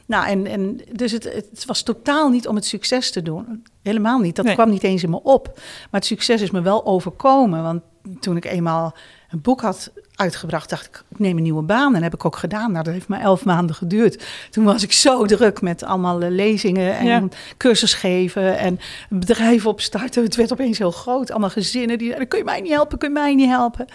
[0.06, 3.64] Nou, en, en dus het, het was totaal niet om het succes te doen.
[3.82, 4.36] Helemaal niet.
[4.36, 4.54] Dat Nee.
[4.54, 5.52] kwam niet eens in me op.
[5.56, 7.64] Maar het succes is me wel overkomen.
[7.64, 7.82] Want
[8.20, 8.96] toen ik eenmaal
[9.30, 11.96] een boek had uitgebracht, dacht ik, ik neem een nieuwe baan.
[11.96, 12.72] En heb ik ook gedaan.
[12.72, 14.26] Nou, dat heeft maar elf maanden geduurd.
[14.50, 17.24] Toen was ik zo druk met allemaal eh, lezingen en Ja.
[17.58, 20.24] cursus geven en bedrijf opstarten.
[20.24, 21.32] Het werd opeens heel groot.
[21.32, 23.86] Allemaal gezinnen die zeiden, kun je mij niet helpen, kun je mij niet helpen.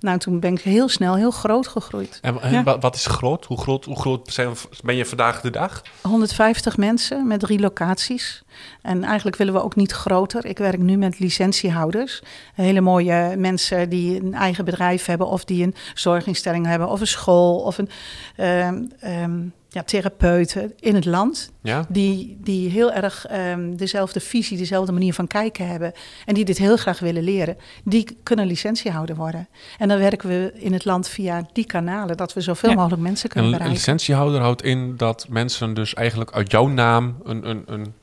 [0.00, 2.18] Nou, toen ben ik heel snel heel groot gegroeid.
[2.22, 2.62] En, en Ja.
[2.62, 3.44] wa- wat is groot?
[3.44, 4.52] Hoe groot, hoe groot zijn,
[4.84, 5.82] ben je vandaag de dag?
[6.02, 8.42] 150 mensen met drie locaties.
[8.82, 10.44] En eigenlijk willen we ook niet groter.
[10.46, 12.22] Ik werk nu met licentiehouders.
[12.54, 15.26] Hele mooie mensen die een eigen bedrijf hebben...
[15.26, 17.58] of die een zorginstelling hebben, of een school...
[17.60, 17.88] of een
[18.36, 19.38] ehm, ehm,
[19.72, 21.52] ja, therapeuten in het land...
[21.62, 21.86] Ja?
[21.88, 25.92] die, die heel erg ehm, dezelfde visie, dezelfde manier van kijken hebben...
[26.26, 27.56] en die dit heel graag willen leren.
[27.84, 29.48] Die kunnen licentiehouder worden.
[29.78, 32.16] En dan werken we in het land via die kanalen...
[32.16, 32.76] dat we zoveel Ja.
[32.76, 33.80] mogelijk mensen En kunnen een bereiken.
[33.84, 37.48] licentiehouder houdt in dat mensen dus eigenlijk uit jouw naam een...
[37.48, 37.94] een, een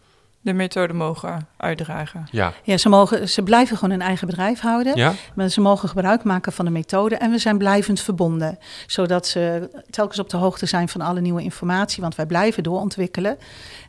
[0.48, 2.28] De methode mogen uitdragen.
[2.32, 2.54] ja.
[2.64, 4.96] Ja, ze, mogen, ze blijven gewoon hun eigen bedrijf houden.
[4.96, 5.14] ja?
[5.36, 8.60] Maar ze mogen gebruik maken van de methode en we zijn blijvend verbonden.
[8.86, 13.38] Zodat ze telkens op de hoogte zijn van alle nieuwe informatie, want wij blijven doorontwikkelen.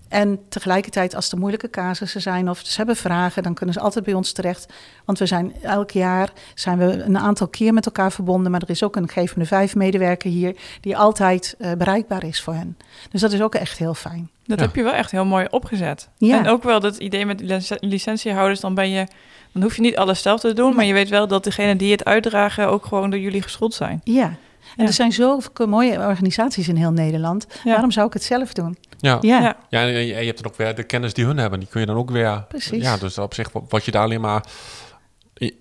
[0.08, 4.04] En tegelijkertijd, als er moeilijke casussen zijn of ze hebben vragen, dan kunnen ze altijd
[4.04, 4.72] bij ons terecht.
[5.04, 8.50] Want we zijn elk jaar zijn we een aantal keer met elkaar verbonden.
[8.50, 12.54] Maar er is ook een gevende vijf medewerker hier die altijd eh, bereikbaar is voor
[12.54, 12.76] hen.
[13.10, 14.30] Dus dat is ook echt heel fijn.
[14.46, 14.64] Dat Ja.
[14.64, 16.08] heb je wel echt heel mooi opgezet.
[16.16, 16.38] Ja.
[16.38, 19.06] En ook wel dat idee met lic- licentiehouders, dan ben je,
[19.52, 21.92] dan hoef je niet alles zelf te doen, maar je weet wel dat degene die
[21.92, 24.00] het uitdragen ook gewoon door jullie geschoold zijn.
[24.04, 24.34] Ja.
[24.76, 24.86] En Ja.
[24.86, 27.46] er zijn zoveel mooie organisaties in heel Nederland.
[27.64, 27.72] Ja.
[27.72, 28.76] Waarom zou ik het zelf doen?
[28.98, 29.18] Ja.
[29.20, 29.56] Ja.
[29.68, 29.82] Ja.
[29.82, 31.58] En je, hebt dan ook weer de kennis die hun hebben.
[31.58, 32.44] Die kun je dan ook weer...
[32.48, 32.82] Precies.
[32.82, 34.44] Ja, dus op zich word je daar alleen maar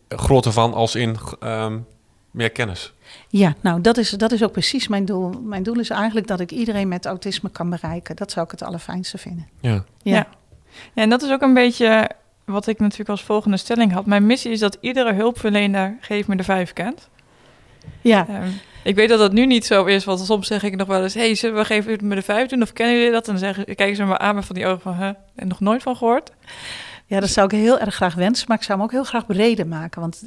[0.09, 1.77] groter van als in ehm,
[2.31, 2.93] meer kennis.
[3.27, 5.41] Ja, nou, dat is, dat is ook precies mijn doel.
[5.43, 8.15] Mijn doel is eigenlijk dat ik iedereen met autisme kan bereiken.
[8.15, 9.47] Dat zou ik het allerfijnste vinden.
[9.59, 9.71] Ja.
[9.71, 9.83] Ja.
[10.03, 10.27] Ja.
[10.93, 12.09] Ja, en dat is ook een beetje
[12.45, 14.05] wat ik natuurlijk als volgende stelling had.
[14.05, 17.09] Mijn missie is dat iedere hulpverlener Geef me de Vijf kent.
[18.01, 18.49] Ja, Ehm,
[18.83, 21.13] ik weet dat dat nu niet zo is, want soms zeg ik nog wel eens...
[21.13, 23.25] hey, zullen we Geef me de Vijf doen of kennen jullie dat?
[23.27, 24.95] En dan zeggen, kijken ze me aan met van die ogen van...
[24.95, 26.31] Huh, en nog nooit van gehoord?
[27.07, 28.45] ja, dat zou ik heel erg graag wensen.
[28.47, 30.01] Maar ik zou hem ook heel graag breder maken.
[30.01, 30.23] Want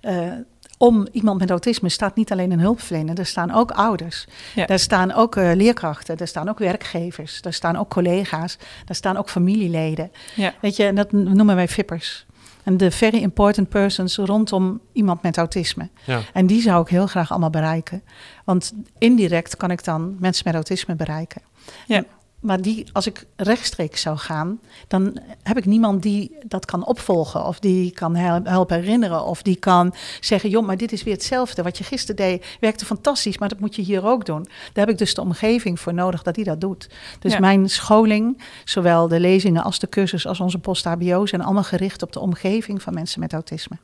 [0.00, 0.32] eh,
[0.78, 3.18] om iemand met autisme staat niet alleen een hulpverlener.
[3.18, 4.26] Er staan ook ouders.
[4.54, 4.66] Ja.
[4.66, 6.16] Daar staan ook eh, leerkrachten.
[6.16, 7.42] Daar staan ook werkgevers.
[7.42, 8.58] Daar staan ook collega's.
[8.84, 10.12] Daar staan ook familieleden.
[10.34, 10.54] Ja.
[10.60, 12.26] Weet je, en dat noemen wij vippers.
[12.64, 15.88] En de very important persons rondom iemand met autisme.
[16.04, 16.20] Ja.
[16.32, 18.02] En die zou ik heel graag allemaal bereiken.
[18.44, 21.42] Want indirect kan ik dan mensen met autisme bereiken.
[21.86, 22.04] Ja.
[22.44, 27.44] Maar die, als ik rechtstreeks zou gaan, dan heb ik niemand die dat kan opvolgen.
[27.46, 29.24] Of die kan hel- helpen herinneren.
[29.24, 31.62] Of die kan zeggen, joh, maar dit is weer hetzelfde.
[31.62, 34.42] Wat je gisteren deed, werkte fantastisch, maar dat moet je hier ook doen.
[34.44, 36.88] Daar heb ik dus de omgeving voor nodig dat die dat doet.
[37.18, 37.38] Dus Ja.
[37.38, 41.26] mijn scholing, zowel de lezingen als de cursus als onze post-HBO...
[41.26, 43.76] zijn allemaal gericht op de omgeving van mensen met autisme.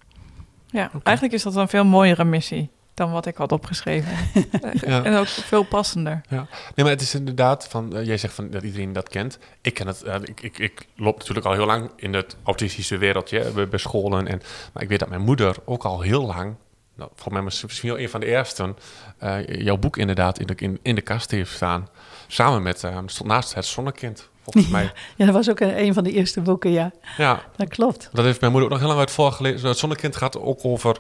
[0.67, 4.13] Ja, eigenlijk is dat een veel mooiere missie dan wat ik had opgeschreven.
[4.81, 5.05] Ja.
[5.05, 6.21] En ook veel passender.
[6.29, 6.37] Ja,
[6.75, 9.39] nee, maar het is inderdaad van, eh, jij zegt van dat iedereen dat kent.
[9.61, 12.99] Ik ken het, eh, ik, ik, ik loop natuurlijk al heel lang in het autistische
[12.99, 14.27] wereldje, bij, bij scholen.
[14.27, 16.55] En, maar ik weet dat mijn moeder ook al heel lang,
[16.97, 18.77] nou, volgens mij was misschien wel een van de eersten,
[19.19, 21.89] eh, jouw boek inderdaad in de, in, in de kast heeft staan.
[22.27, 24.93] Samen met, eh, stond naast het zonnekind, volgens mij.
[25.17, 26.93] Ja, dat was ook een, een van de eerste boeken, ja.
[27.17, 28.09] Ja, Dat klopt.
[28.13, 29.69] dat heeft mijn moeder ook nog heel lang uit voorgelezen.
[29.69, 30.97] Het zonnekind gaat ook over,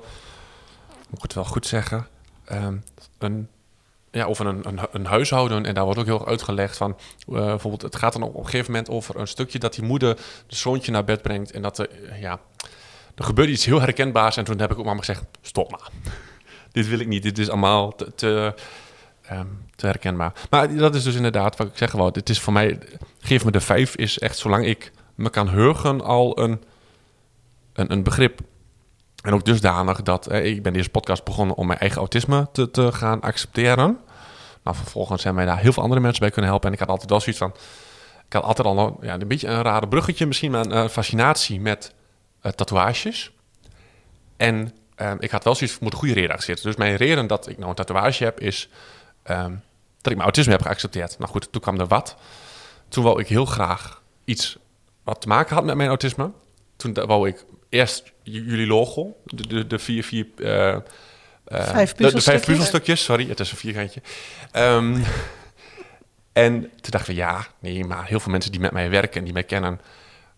[1.10, 2.06] moet ik het wel goed zeggen,
[2.44, 2.76] ehm,
[3.18, 3.48] een,
[4.10, 5.66] ja, over een, een, een huishouden.
[5.66, 8.44] En daar wordt ook heel erg uitgelegd van, eh, bijvoorbeeld, het gaat dan op een
[8.44, 10.14] gegeven moment over een stukje dat die moeder
[10.46, 11.50] de zoontje naar bed brengt.
[11.50, 12.40] En dat er, eh, ja,
[13.14, 14.36] er gebeurde iets heel herkenbaars.
[14.36, 15.88] En toen heb ik ook maar gezegd, stop maar.
[16.72, 18.54] dit wil ik niet, dit is allemaal te, te,
[19.22, 19.46] ehm,
[19.76, 20.32] herkenbaar.
[20.50, 22.10] Maar dat is dus inderdaad wat ik zeggen wou.
[22.14, 22.78] Het is voor mij,
[23.18, 26.62] geef me de vijf, is echt zolang ik me kan heugen al een,
[27.72, 28.40] een, een begrip.
[29.22, 32.70] En ook dusdanig dat eh, ik ben deze podcast begonnen om mijn eigen autisme te,
[32.70, 33.98] te gaan accepteren.
[34.62, 36.68] Nou, vervolgens zijn mij daar heel veel andere mensen bij kunnen helpen.
[36.68, 37.54] En ik had altijd wel zoiets van,
[38.26, 40.88] ik had altijd al een, ja, een beetje een rare bruggetje misschien, maar een eh,
[40.88, 41.94] fascinatie met
[42.40, 43.32] eh, tatoeages.
[44.36, 46.62] En ehm, ik had wel zoiets moet een goede reden achter.
[46.62, 48.68] Dus mijn reden dat ik nou een tatoeage heb, is
[49.22, 49.50] ehm,
[49.96, 51.18] dat ik mijn autisme heb geaccepteerd.
[51.18, 52.16] Nou goed, toen kwam er wat.
[52.88, 54.58] Toen wou ik heel graag iets
[55.02, 56.30] wat te maken had met mijn autisme.
[56.76, 60.80] Toen wou ik eerst jullie logo, de, de, de vier, vier eh, eh,
[61.44, 63.04] Vijf de- de, vijf puzzelstukjes.
[63.04, 64.00] sorry, het is een vierkantje.
[64.52, 64.98] Ehm,
[66.32, 69.24] en toen dachten we, ja, nee, maar heel veel mensen die met mij werken en
[69.24, 69.80] die mij kennen,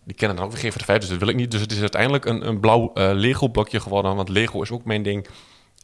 [0.03, 1.51] die kennen dan ook weer geen van de vijf, dus dat wil ik niet.
[1.51, 5.03] Dus het is uiteindelijk een, een blauw eh, Lego-blokje geworden, want Lego is ook mijn
[5.03, 5.27] ding.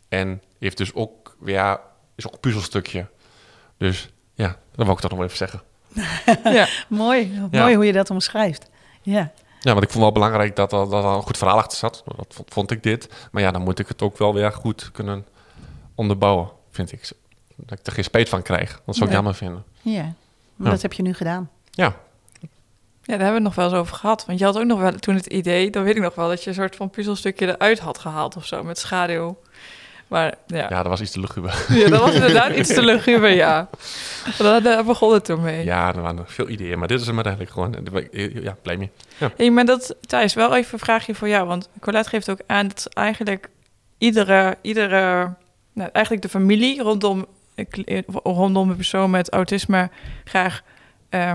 [0.10, 1.82] En heeft dus ook, ja,
[2.16, 3.06] is ook een puzzelstukje.
[3.78, 5.62] Dus ja, dat wou ik toch nog wel even zeggen.
[6.58, 6.68] Ja.
[6.88, 7.62] Mooi, Ja.
[7.62, 8.70] mooi hoe je dat omschrijft.
[9.02, 9.32] Ja.
[9.62, 12.04] Ja, want ik vond wel belangrijk dat er, dat er een goed verhaal achter zat.
[12.18, 13.10] Dat vond, vond ik dit.
[13.32, 15.26] Maar ja, dan moet ik het ook wel weer goed kunnen
[15.96, 17.12] onderbouwen, vind ik.
[17.56, 18.82] Dat ik er geen spijt van krijg.
[18.86, 19.16] Dat zou ik Ja.
[19.16, 19.64] jammer vinden.
[19.82, 20.02] Ja,
[20.56, 20.70] maar Ja.
[20.70, 21.50] dat heb je nu gedaan.
[21.72, 21.96] Ja,
[23.02, 24.26] Ja, daar hebben we het nog wel eens over gehad.
[24.26, 26.44] Want je had ook nog wel toen het idee, dan weet ik nog wel, dat
[26.44, 29.38] je een soort van puzzelstukje eruit had gehaald of zo, met schaduw.
[30.10, 30.66] Maar ja, ja.
[30.70, 31.66] ja dat was iets te luguber.
[31.90, 33.70] dat was inderdaad iets te luguber, ja.
[34.38, 35.64] Daar, daar begon het toen mee.
[35.66, 36.80] Ja, er waren nog veel ideeën.
[36.80, 37.72] Maar dit is maar eigenlijk gewoon.
[37.72, 38.92] daar ben ik- Ja, blij mee.
[39.38, 41.48] Hey, maar dat, Thijs, wel even een vraagje voor jou.
[41.48, 43.50] Want Colette geeft ook aan dat eigenlijk
[43.98, 45.34] iedere, iedere
[45.74, 47.26] nou, eigenlijk de familie rondom,
[48.24, 49.90] rondom een persoon met autisme
[50.24, 50.62] graag
[51.10, 51.34] eh,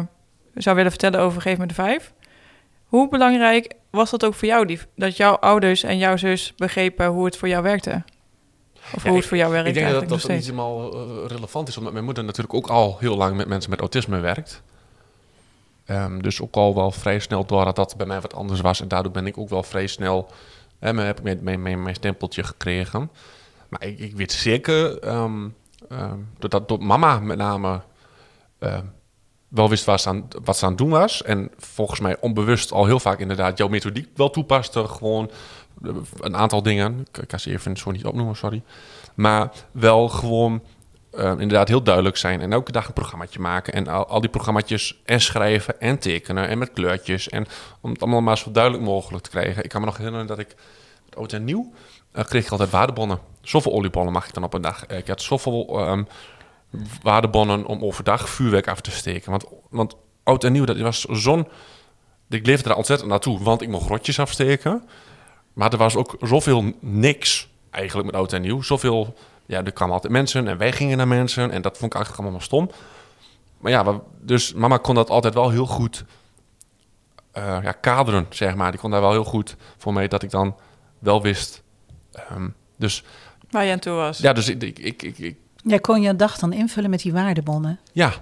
[0.55, 2.13] zou willen vertellen over Geef me de Vijf.
[2.85, 7.07] Hoe belangrijk was dat ook voor jou, die, dat jouw ouders en jouw zus begrepen
[7.07, 8.03] hoe het voor jou werkte?
[8.95, 11.69] Of Ja, hoe het voor jou werkt Ik denk dat dat, niet helemaal eh, relevant
[11.69, 14.63] is, omdat mijn moeder natuurlijk ook al heel lang met mensen met autisme werkt.
[15.85, 18.81] Ehm, dus ook al wel vrij snel door dat dat bij mij wat anders was.
[18.81, 20.31] En daardoor ben ik ook wel vrij snel,
[20.79, 23.11] mijn- heb ik mijn, mijn, mijn, mijn stempeltje gekregen.
[23.69, 25.49] Maar ik, ik weet zeker ehm,
[26.39, 27.81] dat, dat door mama met name
[29.55, 31.23] wel wist wat ze, aan, wat ze aan het doen was.
[31.23, 34.89] En volgens mij onbewust al heel vaak inderdaad jouw methodiek wel toepaste.
[34.89, 35.31] Gewoon
[36.21, 37.07] een aantal dingen.
[37.13, 38.63] Ik, kan ze even zo niet opnoemen, sorry.
[39.15, 40.63] Maar wel gewoon
[41.11, 42.41] eh, inderdaad heel duidelijk zijn.
[42.41, 43.73] En elke dag een programmaatje maken.
[43.73, 46.49] En al, die programmaatjes en schrijven en tekenen.
[46.49, 47.29] En met kleurtjes.
[47.29, 47.47] En
[47.81, 49.65] om het allemaal maar zo duidelijk mogelijk te krijgen.
[49.65, 50.55] Ik kan me nog herinneren dat ik
[51.17, 51.73] oud en nieuw...
[52.13, 53.19] eh, kreeg ik altijd waardebonnen.
[53.43, 54.87] Zoveel oliebollen mag ik dan op een dag.
[54.87, 56.03] Eh, ik had zoveel ehm,
[57.03, 59.31] waardebonnen om overdag vuurwerk af te steken.
[59.31, 61.49] Want, want oud en nieuw, dat was zo'n...
[62.29, 64.83] Ik leefde er ontzettend naartoe, want ik mocht rotjes afsteken.
[65.55, 68.63] Maar er was ook zoveel niks eigenlijk met oud en nieuw.
[68.63, 69.15] Zoveel,
[69.47, 71.51] ja, er kwamen altijd mensen en wij gingen naar mensen.
[71.51, 72.71] En dat vond ik eigenlijk allemaal stom.
[73.59, 76.05] Maar ja, we- dus mama kon dat altijd wel heel goed
[77.33, 78.71] eh, ja, kaderen, zeg maar.
[78.71, 80.57] Die kon daar wel heel goed voor mij dat ik dan
[80.99, 81.63] wel wist.
[82.13, 83.05] Ehm, dus
[83.51, 84.19] Waar je aan toe was.
[84.19, 87.13] ja, dus ik, ik, ik, ik, ik- Jij kon je dag dan invullen met die
[87.13, 87.79] waardebonnen.
[87.93, 88.13] ja,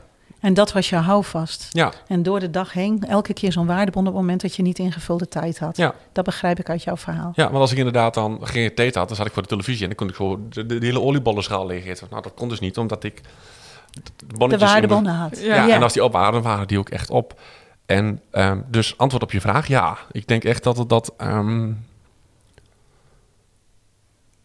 [0.43, 1.69] En dat was jouw houvast.
[1.71, 4.63] ja, En door de dag heen, elke keer zo'n waardebon op het moment dat je
[4.63, 5.77] niet ingevulde tijd had.
[5.77, 5.95] ja.
[6.13, 7.33] Dat begrijp ik uit jouw verhaal.
[7.35, 9.83] Ja, want als ik inderdaad dan geen tijd had, dan zat ik voor de televisie
[9.83, 12.07] en dan kon ik zo de, de, de hele oliebollenschaal leeg eten.
[12.11, 13.21] Nou, dat kon dus niet, omdat ik
[14.27, 15.39] de De waardebonnen had.
[15.41, 17.41] Ja, Ja, en als die op waren, waren die ook echt op.
[17.87, 19.99] En ehm, dus antwoord op je vraag, ja.
[20.13, 21.13] Ik denk echt dat het dat...
[21.17, 21.71] ehm,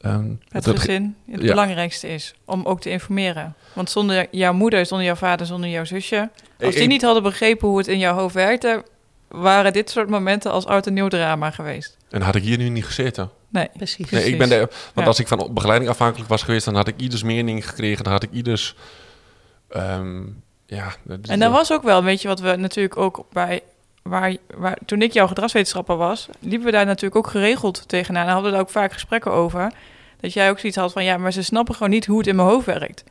[0.07, 1.47] ehm, Het dat- gezin het ja.
[1.47, 3.53] belangrijkste is om ook te informeren.
[3.73, 6.29] Want zonder jouw moeder, zonder jouw vader, zonder jouw zusje...
[6.59, 8.83] als die Ik- niet hadden begrepen hoe het in jouw hoofd werkte...
[9.27, 11.97] waren dit soort momenten als oud en nieuw drama geweest.
[12.09, 13.29] En had ik hier nu niet gezeten.
[13.49, 13.69] Nee.
[13.77, 14.09] Precies.
[14.09, 15.03] Nee, ik ben de, want Ja.
[15.05, 18.03] als ik van begeleiding afhankelijk was geweest, dan had ik ieders mening gekregen.
[18.03, 18.75] Dan had ik ieders.
[19.69, 20.21] ehm,
[20.65, 23.61] ja, dat is- En dat was ook wel, weet je, wat we natuurlijk ook bij...
[24.03, 28.25] Waar, waar, toen ik jouw gedragswetenschapper was, liepen we daar natuurlijk ook geregeld tegenaan.
[28.25, 29.71] En hadden we daar ook vaak gesprekken over.
[30.19, 32.35] Dat jij ook zoiets had van, ja, maar ze snappen gewoon niet hoe het in
[32.35, 33.03] mijn hoofd werkt.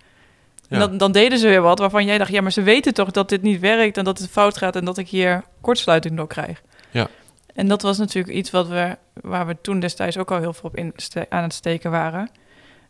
[0.68, 0.86] En Ja.
[0.86, 3.28] dan, dan deden ze weer wat waarvan jij dacht, ja, maar ze weten toch dat
[3.28, 6.62] dit niet werkt en dat het fout gaat en dat ik hier kortsluiting door krijg.
[6.90, 7.08] Ja.
[7.54, 10.68] En dat was natuurlijk iets wat we, waar we toen destijds ook al heel veel
[10.68, 10.94] op in
[11.28, 12.30] aan het steken waren.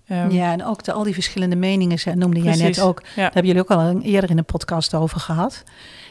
[0.09, 3.01] Ehm, Ja, en ook de, al die verschillende meningen ze- noemde jij net ook.
[3.03, 3.07] ja.
[3.15, 5.63] Daar hebben jullie ook al een- eerder in de podcast over gehad.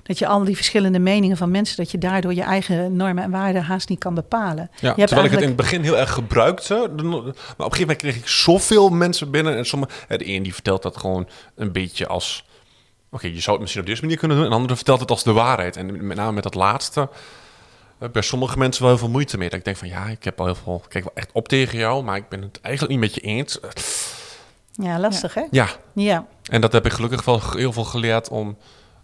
[0.03, 3.31] Dat je al die verschillende meningen van mensen, dat je daardoor je eigen normen en
[3.31, 4.69] waarden haast niet kan bepalen.
[4.79, 6.73] Ja, hebt terwijl ik het in het begin heel erg gebruikte.
[6.73, 9.58] Maar op een gegeven moment kreeg ik zoveel mensen binnen.
[9.58, 12.45] En sommige, de een die vertelt dat gewoon een beetje als...
[13.12, 14.45] Oké, je zou het misschien op deze manier kunnen doen.
[14.45, 15.77] En de andere vertelt het als de waarheid.
[15.77, 17.10] En met name met dat laatste...
[17.97, 19.49] eh, Bij sommige mensen wel heel veel moeite mee.
[19.49, 20.81] Dat ik denk van ja, ik heb al heel veel.
[20.84, 23.21] ik Kijk wel echt op tegen jou, maar ik ben het eigenlijk niet met je
[23.21, 23.60] eens.
[23.60, 23.69] Eh,
[24.71, 25.43] Ja, lastig hè?
[25.51, 28.58] Ja, Ja, en dat heb ik gelukkig wel heel veel geleerd om.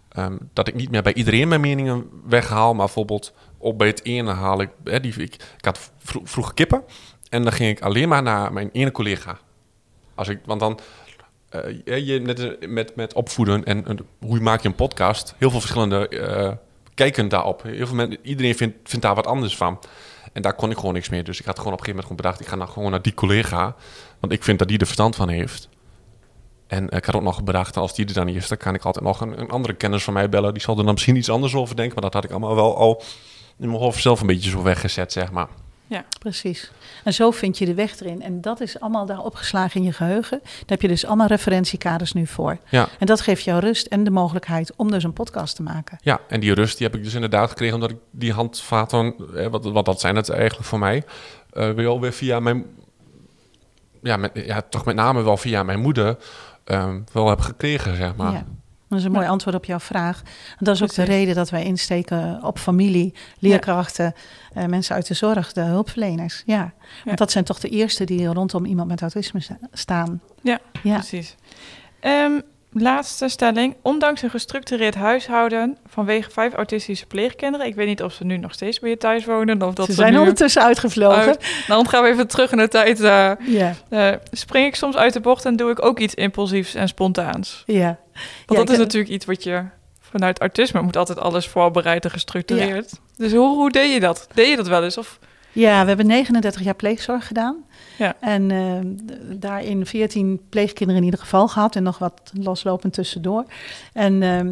[0.08, 2.74] ehm, dat ik niet meer bij iedereen mijn meningen weghaal.
[2.74, 4.70] Maar bijvoorbeeld op bij het ene haal ik.
[4.84, 6.82] Hè, die, ik, ik had vro- vroeger kippen.
[7.28, 9.38] En dan ging ik alleen maar naar mijn ene collega.
[10.14, 10.78] Als ik, want dan.
[11.48, 15.34] eh, je, net als met, met opvoeden en, hoe maak je een podcast.
[15.38, 16.52] Heel veel verschillende eh,
[16.94, 17.62] kijken daarop.
[17.62, 19.78] Heel veel mensen, iedereen vindt, vindt daar wat anders van.
[20.32, 21.24] En daar kon ik gewoon niks meer.
[21.24, 22.40] Dus ik had gewoon op een gegeven moment gewoon bedacht...
[22.40, 23.74] ik ga nou gewoon naar die collega.
[24.20, 25.68] Want ik vind dat die er verstand van heeft.
[26.66, 28.48] En ik had ook nog bedacht, als die er dan niet is...
[28.48, 30.52] dan kan ik altijd nog een, een andere kennis van mij bellen.
[30.52, 31.94] Die zal er dan misschien iets anders over denken.
[31.94, 33.02] Maar dat had ik allemaal wel al
[33.58, 35.48] in mijn hoofd zelf een beetje zo weggezet, zeg maar.
[36.18, 36.70] Precies.
[37.04, 38.22] En zo vind je de weg erin.
[38.22, 40.38] En dat is allemaal daar opgeslagen in je geheugen.
[40.42, 42.58] Daar heb je dus allemaal referentiekaders nu voor.
[42.68, 42.88] Ja.
[42.98, 45.98] En dat geeft jou rust en de mogelijkheid om dus een podcast te maken.
[46.02, 47.74] Ja, en die rust die heb ik dus inderdaad gekregen...
[47.74, 51.04] omdat ik die handvaten, eh, wat, wat dat zijn het eigenlijk voor mij...
[51.50, 52.64] eh wel weer via mijn...
[54.02, 56.16] Ja, met, ja, toch met name wel via mijn moeder...
[56.64, 58.32] ehm, wel heb gekregen, zeg maar.
[58.32, 58.44] Ja.
[58.92, 60.22] Dat is een mooi antwoord op jouw vraag.
[60.58, 64.14] Dat is ook de reden dat wij insteken op familie, leerkrachten,
[64.54, 66.42] eh, mensen uit de zorg, de hulpverleners.
[66.46, 66.54] Ja.
[66.56, 66.72] Ja.
[67.04, 70.20] want dat zijn toch de eerste die rondom iemand met autisme sta- staan.
[70.42, 70.94] Ja, Ja.
[70.94, 71.34] precies.
[72.00, 72.40] Ehm,
[72.72, 73.76] laatste stelling.
[73.82, 77.66] Ondanks een gestructureerd huishouden vanwege vijf autistische pleegkinderen...
[77.66, 79.62] ik weet niet of ze nu nog steeds bij je thuis wonen...
[79.62, 81.18] of dat Ze zijn nu ondertussen uitgevlogen.
[81.18, 82.98] uit- Dan gaan we even terug in de tijd.
[82.98, 83.36] Ja,
[83.88, 87.62] eh, spring ik soms uit de bocht en doe ik ook iets impulsiefs en spontaans.
[87.66, 87.98] ja.
[88.46, 89.64] Want dat is natuurlijk iets wat je
[90.00, 92.92] vanuit autisme moet altijd alles voorbereid en gestructureerd.
[93.16, 94.28] Dus hoe, hoe deed je dat?
[94.34, 94.98] Deed je dat wel eens?
[94.98, 95.18] Of
[95.52, 97.64] Ja, we hebben 39 jaar pleegzorg gedaan.
[97.98, 98.16] Ja.
[98.20, 98.78] En eh,
[99.38, 103.44] daarin 14 pleegkinderen in ieder geval gehad en nog wat loslopend tussendoor.
[103.92, 104.48] En ehm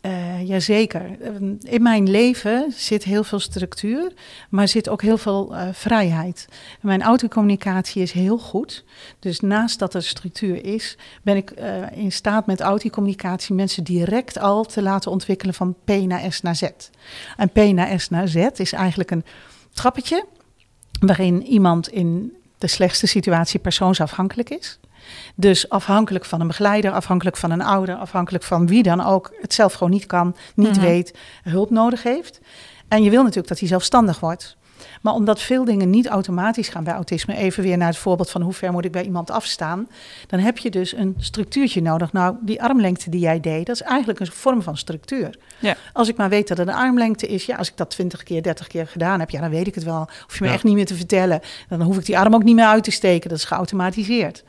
[0.00, 4.12] eh, jazeker, Ehm, in mijn leven zit heel veel structuur,
[4.50, 6.48] maar zit ook heel veel eh, vrijheid.
[6.80, 8.84] Mijn autocommunicatie is heel goed.
[9.18, 14.38] Dus naast dat er structuur is, ben ik eh, in staat met autocommunicatie mensen direct
[14.38, 16.62] al te laten ontwikkelen van P naar S naar Z.
[17.36, 19.24] En P naar S naar Z is eigenlijk een
[19.72, 20.24] trappetje
[21.00, 24.78] waarin iemand in de slechtste situatie persoonsafhankelijk is.
[25.34, 29.54] Dus afhankelijk van een begeleider, afhankelijk van een ouder, afhankelijk van wie dan ook het
[29.54, 30.80] zelf gewoon niet kan, niet Mhm.
[30.80, 32.40] weet, hulp nodig heeft.
[32.88, 34.58] En je wil natuurlijk dat hij zelfstandig wordt.
[35.02, 38.42] Maar omdat veel dingen niet automatisch gaan bij autisme, even weer naar het voorbeeld van
[38.42, 39.88] hoe ver moet ik bij iemand afstaan,
[40.26, 42.12] dan heb je dus een structuurtje nodig.
[42.12, 45.38] Nou, die armlengte die jij deed, dat is eigenlijk een vorm van structuur.
[45.58, 45.76] Ja.
[45.92, 48.42] Als ik maar weet dat het een armlengte is, ja, als ik dat 20 keer,
[48.42, 50.08] 30 keer gedaan heb, ja, dan weet ik het wel.
[50.26, 50.54] Hoef je me Ja.
[50.54, 51.40] echt niet meer te vertellen.
[51.68, 53.28] Dan hoef ik die arm ook niet meer uit te steken.
[53.28, 54.44] Dat is geautomatiseerd.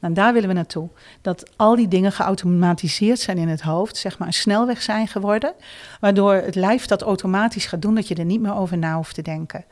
[0.00, 0.88] Nou, daar willen we naartoe.
[1.20, 5.54] Dat al die dingen geautomatiseerd zijn in het hoofd, zeg maar een snelweg zijn geworden,
[6.00, 9.14] waardoor het lijf dat automatisch gaat doen, dat je er niet meer over na hoeft
[9.14, 9.64] te denken.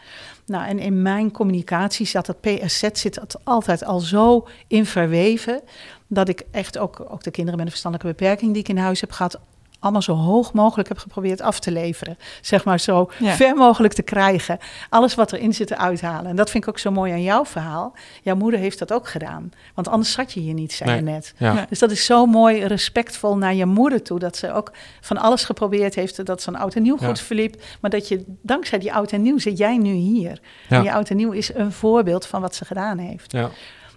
[0.46, 5.60] Nou, en in mijn communicatie zat dat PSZ zit dat altijd al zo in verweven,
[6.06, 9.00] dat ik echt ook, ook de kinderen met een verstandelijke beperking die ik in huis
[9.00, 9.40] heb gehad,
[9.80, 12.18] allemaal zo hoog mogelijk heb geprobeerd af te leveren.
[12.40, 13.32] Zeg maar zo Ja.
[13.34, 14.58] ver mogelijk te krijgen.
[14.88, 16.30] Alles wat erin zit te uithalen.
[16.30, 17.94] En dat vind ik ook zo mooi aan jouw verhaal.
[18.22, 19.50] Jouw moeder heeft dat ook gedaan.
[19.74, 21.34] Want anders zat je hier niet, zei je net.
[21.36, 21.66] Ja.
[21.68, 24.18] Dus dat is zo mooi respectvol naar je moeder toe.
[24.18, 26.26] Dat ze ook van alles geprobeerd heeft.
[26.26, 27.06] Dat zo'n oud en nieuw Ja.
[27.06, 27.62] goed verliep.
[27.80, 30.40] Maar dat je dankzij die oud en nieuw zit jij nu hier.
[30.68, 30.76] Ja.
[30.76, 33.32] En die oud en nieuw is een voorbeeld van wat ze gedaan heeft.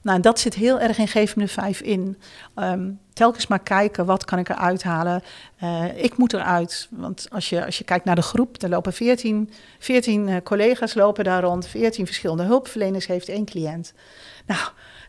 [0.02, 2.18] Nou, en dat zit heel erg in Geef me de Vijf in.
[2.56, 5.24] Ehm, telkens maar kijken, wat kan ik eruit halen?
[5.58, 8.62] Eh, ik moet eruit, want als je, als je kijkt naar de groep...
[8.62, 11.68] er lopen 14, 14 eh, collega's lopen daar rond...
[11.68, 13.94] 14 verschillende hulpverleners heeft één cliënt.
[14.46, 14.60] Nou,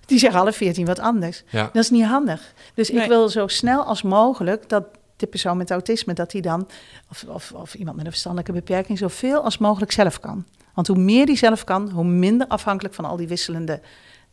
[0.07, 1.42] Die zeggen alle veertien wat anders.
[1.50, 1.70] Ja.
[1.72, 2.52] Dat is niet handig.
[2.74, 3.02] Dus Nee.
[3.02, 4.85] ik wil zo snel als mogelijk dat
[5.16, 6.68] de persoon met autisme, dat die dan,
[7.11, 10.44] of, of, of iemand met een verstandelijke beperking, zoveel als mogelijk zelf kan.
[10.74, 13.81] Want hoe meer die zelf kan, hoe minder afhankelijk van al die wisselende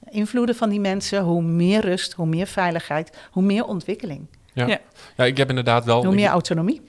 [0.10, 4.68] invloeden van die mensen, hoe meer rust, hoe meer veiligheid, hoe meer ontwikkeling, Ja.
[4.68, 4.80] Ja.
[5.18, 5.98] ja, ik heb inderdaad wel...
[6.04, 6.82] hoe ik- meer autonomie.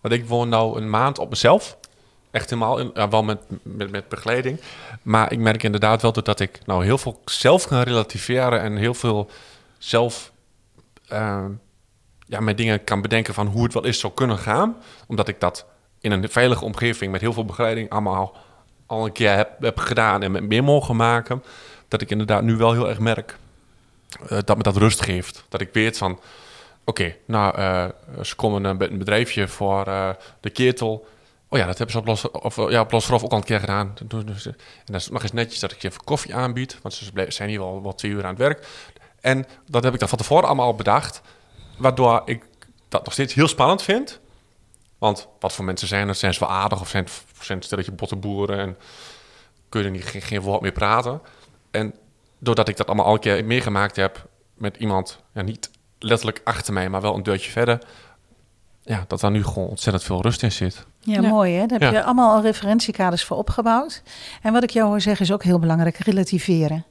[0.00, 1.76] Want ik woon nou een maand op mezelf.
[2.30, 4.60] Echt helemaal, in, ja, wel met, met, met begeleiding.
[5.02, 8.94] Maar ik merk inderdaad wel dat ik nou heel veel zelf kan relativeren en heel
[8.94, 9.30] veel
[9.78, 10.32] zelf
[11.08, 11.44] eh,
[12.26, 14.76] ja, met dingen kan bedenken van hoe het wel eens zou kunnen gaan.
[15.06, 15.66] Omdat ik dat
[16.00, 18.36] in een veilige omgeving met heel veel begeleiding allemaal
[18.86, 21.42] al een keer heb, heb gedaan en met meer mogen maken.
[21.94, 23.36] Dat ik inderdaad nu wel heel erg merk
[24.28, 25.44] eh, dat me dat rust geeft.
[25.48, 26.20] Dat ik weet van,
[26.84, 27.88] Oké, nou, eh,
[28.22, 31.06] ze komen eh, met een bedrijfje voor eh, de ketel.
[31.48, 33.44] Oh ja, dat hebben ze op Los, of, eh, ja, op Los ook al een
[33.44, 33.92] keer gedaan.
[33.98, 34.08] En
[34.84, 36.78] dan is nog eens netjes dat ik je even koffie aanbied.
[36.82, 38.66] Want ze zijn hier wel, wel twee uur aan het werk.
[39.20, 41.20] En dat heb ik dan van tevoren allemaal al bedacht.
[41.78, 42.44] Waardoor ik
[42.88, 44.20] dat nog steeds heel spannend vind.
[44.98, 46.14] Want wat voor mensen zijn er?
[46.14, 47.08] Zijn ze wel aardig of zijn
[47.40, 48.58] zijn het stelletje bottenboeren?
[48.58, 48.76] En
[49.68, 51.20] kun je er niet, geen, geen woord meer praten?
[51.74, 51.94] En
[52.38, 56.72] doordat ik dat allemaal al een keer meegemaakt heb met iemand, ja, niet letterlijk achter
[56.72, 57.78] mij, maar wel een deurtje verder.
[58.82, 60.86] Ja, dat daar nu gewoon ontzettend veel rust in zit.
[61.00, 61.28] Ja, Ja.
[61.28, 61.66] mooi hè.
[61.66, 61.98] Daar heb Ja.
[61.98, 64.02] je allemaal al referentiekaders voor opgebouwd.
[64.42, 66.84] En wat ik jou hoor zeggen is ook heel belangrijk, relativeren.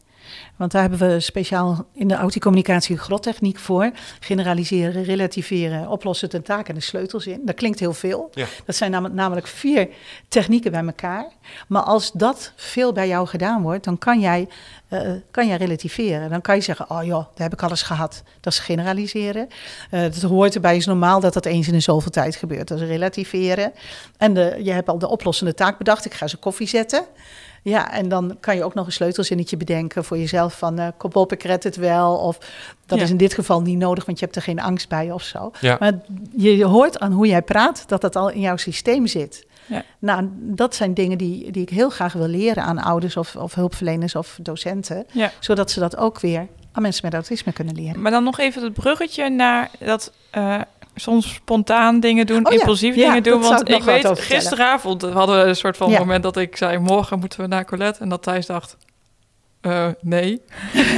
[0.55, 3.91] Want daar hebben we speciaal in de auticommunicatie grottechniek voor.
[4.19, 7.41] Generaliseren, relativeren, oplossen ten taak en de sleutels in.
[7.45, 8.29] Dat klinkt heel veel.
[8.33, 8.45] Ja.
[8.65, 9.87] Dat zijn nam- namelijk vier
[10.27, 11.25] technieken bij elkaar.
[11.67, 14.47] Maar als dat veel bij jou gedaan wordt, dan kan jij,
[14.87, 16.29] eh, kan jij relativeren.
[16.29, 18.23] Dan kan je zeggen, oh joh, daar heb ik alles gehad.
[18.39, 19.47] Dat is generaliseren.
[19.89, 22.67] Eh dat hoort erbij, is normaal dat dat eens in de zoveel tijd gebeurt.
[22.67, 23.71] Dat is relativeren.
[24.17, 26.05] En de, je hebt al de oplossende taak bedacht.
[26.05, 27.05] Ik ga ze koffie zetten.
[27.63, 31.15] Ja, en dan kan je ook nog een sleutelzinnetje bedenken voor jezelf van eh kop
[31.15, 32.15] op, ik red het wel.
[32.17, 32.37] Of
[32.85, 33.03] dat Ja.
[33.03, 35.51] is in dit geval niet nodig, want je hebt er geen angst bij of zo.
[35.61, 35.77] Ja.
[35.79, 35.93] Maar
[36.37, 39.45] je hoort aan hoe jij praat dat dat al in jouw systeem zit.
[39.65, 39.83] Ja.
[39.99, 43.53] Nou, dat zijn dingen die, die ik heel graag wil leren aan ouders of, of
[43.55, 45.05] hulpverleners of docenten.
[45.39, 48.01] Zodat ze dat ook weer aan mensen met autisme kunnen leren.
[48.01, 50.61] Maar dan nog even het bruggetje naar dat eh,
[50.95, 53.41] soms spontaan dingen doen, Oh impulsief ja, dingen doen.
[53.41, 55.99] Want ik wat weet, gisteravond hadden we een soort van Ja.
[55.99, 57.99] moment dat ik zei: morgen moeten we naar Colette.
[57.99, 58.77] En dat Thijs dacht.
[59.61, 60.41] eh, nee.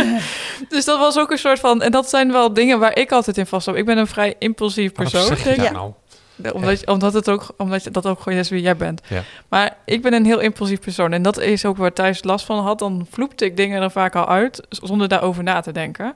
[0.70, 1.82] dus dat was ook een soort van.
[1.82, 3.76] En dat zijn wel dingen waar ik altijd in vastloop.
[3.76, 5.22] Ik ben een vrij impulsief persoon.
[5.38, 5.92] zeg je nou?
[6.36, 9.02] Ja, Omdat, je, omdat, het ook, omdat je dat ook gewoon is wie jij bent.
[9.08, 9.22] Ja.
[9.50, 11.14] Maar ik ben een heel impulsief persoon.
[11.14, 12.80] En dat is ook waar Thijs last van had.
[12.80, 16.16] Dan vloepte ik dingen er vaak al uit, zonder daarover na te denken.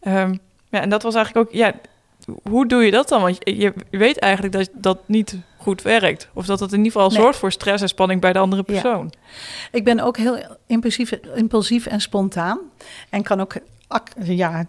[0.00, 0.34] Ehm,
[0.70, 1.54] ja, en dat was eigenlijk ook...
[1.54, 1.72] Ja,
[2.42, 3.22] hoe doe je dat dan?
[3.22, 3.54] Want je,
[3.90, 6.28] je weet eigenlijk dat dat niet goed werkt.
[6.34, 7.18] Of dat het in ieder geval Nee.
[7.20, 8.72] zorgt voor stress en spanning bij de andere Ja.
[8.80, 9.12] persoon.
[9.72, 12.58] Ik ben ook heel impulsief, impulsief en spontaan.
[13.10, 13.54] En kan ook
[14.24, 14.66] ja,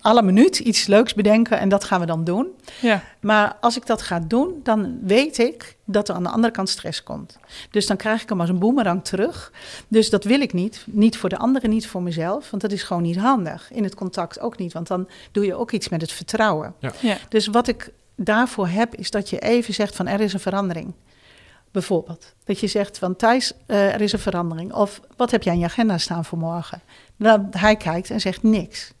[0.00, 2.46] alle minuut iets leuks bedenken en dat gaan we dan doen.
[2.80, 6.52] Ja, Maar als ik dat ga doen, dan weet ik dat er aan de andere
[6.52, 7.38] kant stress komt.
[7.70, 9.52] Dus dan krijg ik hem als een boemerang terug.
[9.88, 10.84] Dus dat wil ik niet.
[10.86, 12.50] Niet voor de anderen, niet voor mezelf.
[12.50, 13.70] Want dat is gewoon niet handig.
[13.72, 14.72] In het contact ook niet.
[14.72, 16.74] Want dan doe je ook iets met het vertrouwen.
[17.00, 20.40] ja, Dus wat ik daarvoor heb, is dat je even zegt van er is een
[20.40, 20.92] verandering.
[21.70, 22.34] Bijvoorbeeld.
[22.44, 24.72] Dat je zegt van Thijs, eh, er is een verandering.
[24.72, 26.80] Of wat heb jij in je agenda staan voor morgen?
[27.16, 28.92] Dan, hij kijkt en zegt niks.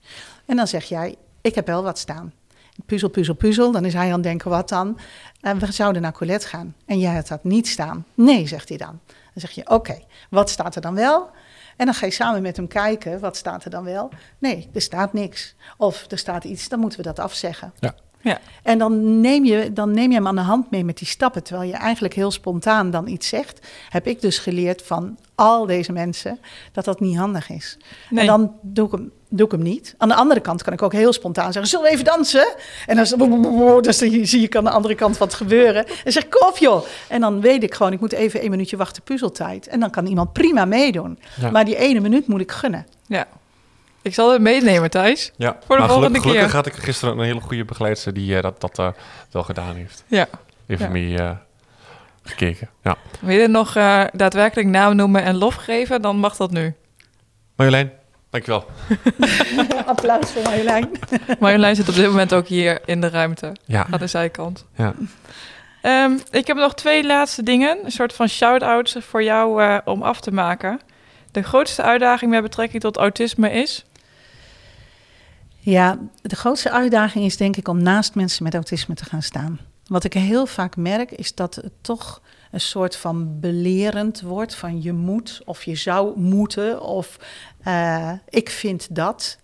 [0.48, 2.32] En dan zeg jij, ik heb wel wat staan.
[2.86, 3.72] Puzzel, puzzel, puzzel.
[3.72, 4.98] Dan is hij aan het denken, wat dan?
[5.40, 6.74] En we zouden naar Colette gaan.
[6.86, 8.06] En jij hebt dat niet staan.
[8.14, 9.00] Nee, zegt hij dan.
[9.06, 9.98] Dan zeg je, oké,
[10.30, 11.30] wat staat er dan wel?
[11.76, 14.10] En dan ga je samen met hem kijken, wat staat er dan wel?
[14.38, 15.54] Nee, er staat niks.
[15.76, 17.72] Of er staat iets, dan moeten we dat afzeggen.
[17.78, 17.94] Ja.
[18.20, 21.06] ja, En dan neem, je, dan neem je hem aan de hand mee met die
[21.06, 21.42] stappen.
[21.42, 23.66] Terwijl je eigenlijk heel spontaan dan iets zegt.
[23.88, 26.38] Heb ik dus geleerd van al deze mensen
[26.72, 27.78] dat dat niet handig is.
[28.10, 28.20] Nee.
[28.20, 29.94] En dan doe ik, hem, doe ik hem niet.
[29.98, 32.54] Aan de andere kant kan ik ook heel spontaan zeggen: Zullen we even dansen?
[32.86, 33.04] En dan,
[33.82, 35.86] dus dan zie ik aan de andere kant wat gebeuren.
[36.04, 36.84] En zeg: Kom joh.
[37.08, 39.66] En dan weet ik gewoon: ik moet even een minuutje wachten, puzzeltijd.
[39.66, 41.18] En dan kan iemand prima meedoen.
[41.40, 41.50] Ja.
[41.50, 42.86] Maar die ene minuut moet ik gunnen.
[43.06, 43.26] ja.
[44.02, 45.32] Ik zal het meenemen, Thijs.
[45.36, 46.56] Ja, Voor de maar volgende gelukkig, gelukkig keer.
[46.56, 48.88] had ik gisteren een hele goede begeleidster die eh, dat, dat eh,
[49.30, 50.04] wel gedaan heeft.
[50.06, 50.26] Ja.
[50.66, 50.90] Even Ja.
[50.92, 51.30] mee eh,
[52.22, 52.68] gekeken.
[52.82, 52.96] Ja.
[53.20, 56.74] Wil je nog eh, daadwerkelijk naam noemen en lof geven, dan mag dat nu.
[57.56, 57.92] Marjolein,
[58.30, 58.64] dankjewel.
[59.86, 60.90] Applaus voor Marjolein.
[61.40, 63.86] Marjolein zit op dit moment ook hier in de ruimte, Ja.
[63.90, 64.64] aan de zijkant.
[64.76, 64.94] ja.
[65.82, 67.78] Ehm, ik heb nog twee laatste dingen.
[67.84, 70.80] Een soort van shout-outs voor jou eh, om af te maken.
[71.30, 73.84] De grootste uitdaging met betrekking tot autisme is...
[75.58, 79.58] Ja, de grootste uitdaging is denk ik om naast mensen met autisme te gaan staan.
[79.86, 82.20] Wat ik heel vaak merk is dat het toch
[82.50, 87.16] een soort van belerend wordt van je moet of je zou moeten of
[87.68, 89.38] uh, ik vind dat.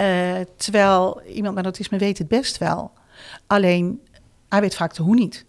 [0.00, 2.92] Uh, terwijl iemand met autisme weet het best wel.
[3.46, 4.00] Alleen
[4.48, 5.44] hij weet vaak de hoe niet.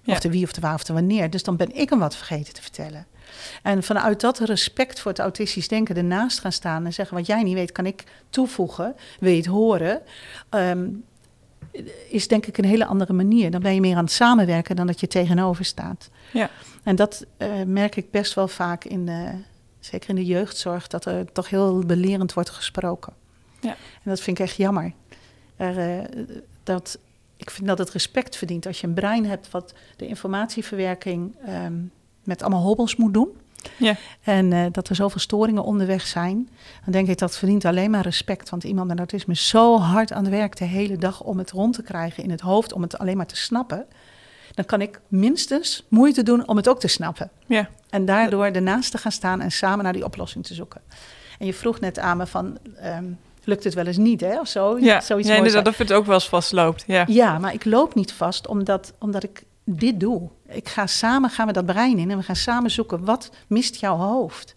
[0.00, 0.12] Ja.
[0.12, 1.30] Of de wie of de waar of de wanneer.
[1.30, 3.06] Dus dan ben ik hem wat vergeten te vertellen.
[3.62, 7.42] En vanuit dat respect voor het autistisch denken ernaast gaan staan en zeggen: wat jij
[7.42, 8.96] niet weet, kan ik toevoegen.
[9.20, 10.02] Wil je het horen?
[10.50, 11.04] Um,
[12.08, 13.50] is denk ik een hele andere manier.
[13.50, 16.10] Dan ben je meer aan het samenwerken dan dat je tegenover staat.
[16.32, 16.50] Ja.
[16.82, 19.30] En dat uh, merk ik best wel vaak in de,
[19.84, 23.12] zeker in de jeugdzorg, dat er toch heel belerend wordt gesproken.
[23.60, 23.70] Ja.
[23.70, 24.92] En dat vind ik echt jammer.
[25.56, 26.24] Er, uh,
[26.62, 26.98] dat,
[27.36, 31.92] ik vind dat het respect verdient als je een brein hebt wat de informatieverwerking um,
[32.22, 33.28] met allemaal hobbels moet doen.
[33.78, 33.96] Ja.
[34.22, 36.48] En uh, dat er zoveel storingen onderweg zijn.
[36.84, 38.50] Dan denk ik dat verdient alleen maar respect.
[38.50, 41.50] Want iemand met autisme is zo hard aan het werk de hele dag om het
[41.50, 43.86] rond te krijgen in het hoofd, om het alleen maar te snappen.
[44.54, 47.30] Dan kan ik minstens moeite doen om het ook te snappen.
[47.46, 47.68] Ja.
[47.90, 50.80] En daardoor ernaast te gaan staan en samen naar die oplossing te zoeken.
[51.38, 52.58] En je vroeg net aan me van.
[52.84, 54.40] Um, lukt het wel eens niet, hè?
[54.40, 54.78] Of zo.
[54.78, 56.84] Ja, Zoiets ja inderdaad, of het ook wel eens vastloopt.
[56.86, 57.04] Ja.
[57.06, 60.28] ja, maar ik loop niet vast omdat, omdat ik dit doe.
[60.48, 63.76] Ik ga samen gaan we dat brein in en we gaan samen zoeken wat mist
[63.76, 64.54] jouw hoofd.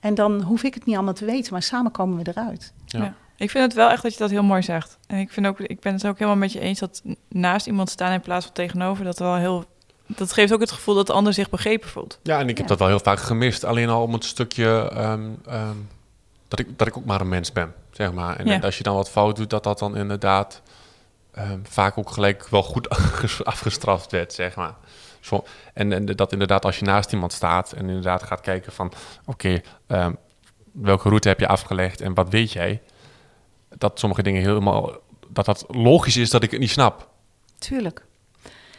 [0.00, 2.72] En dan hoef ik het niet allemaal te weten, maar samen komen we eruit.
[2.86, 3.02] Ja.
[3.02, 3.14] ja.
[3.40, 4.98] Ik vind het wel echt dat je dat heel mooi zegt.
[5.06, 7.90] En ik, vind ook, ik ben het ook helemaal met je eens dat naast iemand
[7.90, 9.64] staan in plaats van tegenover, dat wel heel.
[10.06, 12.18] Dat geeft ook het gevoel dat de ander zich begrepen voelt.
[12.22, 13.64] Ja, en ik heb dat wel heel vaak gemist.
[13.64, 15.88] Alleen al om het stukje um, um,
[16.48, 18.36] dat, ik, dat ik ook maar een mens ben, zeg maar.
[18.36, 20.62] En, en als je dan wat fout doet, dat dat dan inderdaad
[21.38, 22.88] um, vaak ook gelijk wel goed
[23.44, 24.74] afgestraft werd, zeg maar.
[25.20, 28.92] Zo, en, en dat inderdaad als je naast iemand staat en inderdaad gaat kijken van...
[29.24, 30.16] oké, okay, um,
[30.72, 32.80] welke route heb je afgelegd en wat weet jij?
[33.78, 34.92] Dat sommige dingen helemaal...
[35.28, 37.08] dat dat logisch is dat ik het niet snap.
[37.58, 38.04] Tuurlijk.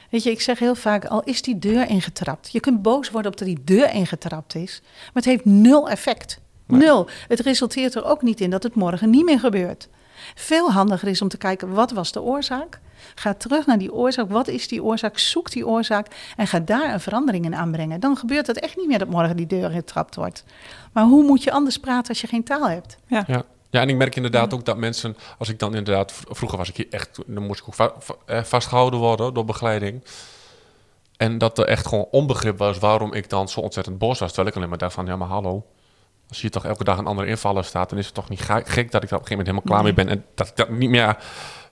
[0.10, 2.52] Weet je, ik zeg heel vaak, al is die deur ingetrapt.
[2.52, 4.82] Je kunt boos worden op dat die deur ingetrapt is.
[4.84, 6.40] Maar het heeft nul effect.
[6.66, 6.80] Nee.
[6.80, 7.08] Nul.
[7.28, 9.88] Het resulteert er ook niet in dat het morgen niet meer gebeurt.
[10.36, 12.80] Veel handiger is om te kijken, wat was de oorzaak?
[13.16, 14.30] Ga terug naar die oorzaak.
[14.30, 15.18] Wat is die oorzaak?
[15.18, 18.00] Zoek die oorzaak en ga daar een verandering in aanbrengen.
[18.00, 20.44] Dan gebeurt het echt niet meer dat morgen die deur getrapt wordt.
[20.94, 22.98] Maar hoe moet je anders praten als je geen taal hebt?
[23.08, 23.24] Ja.
[23.28, 23.44] ja.
[23.72, 26.76] Ja, en ik merk inderdaad ook dat mensen, als ik dan inderdaad, vroeger was ik
[26.76, 30.04] hier echt, dan moest ik ook va va vastgehouden worden door begeleiding.
[31.18, 34.28] En dat er echt gewoon onbegrip was waarom ik dan zo ontzettend boos was.
[34.28, 35.66] Terwijl ik alleen maar dacht van, ja maar hallo,
[36.30, 38.66] als je toch elke dag een andere invaller staat, dan is het toch niet gek
[38.66, 39.94] dat ik daar op een gegeven moment helemaal klaar nee.
[39.94, 40.10] mee ben.
[40.10, 41.18] En dat ik dat niet meer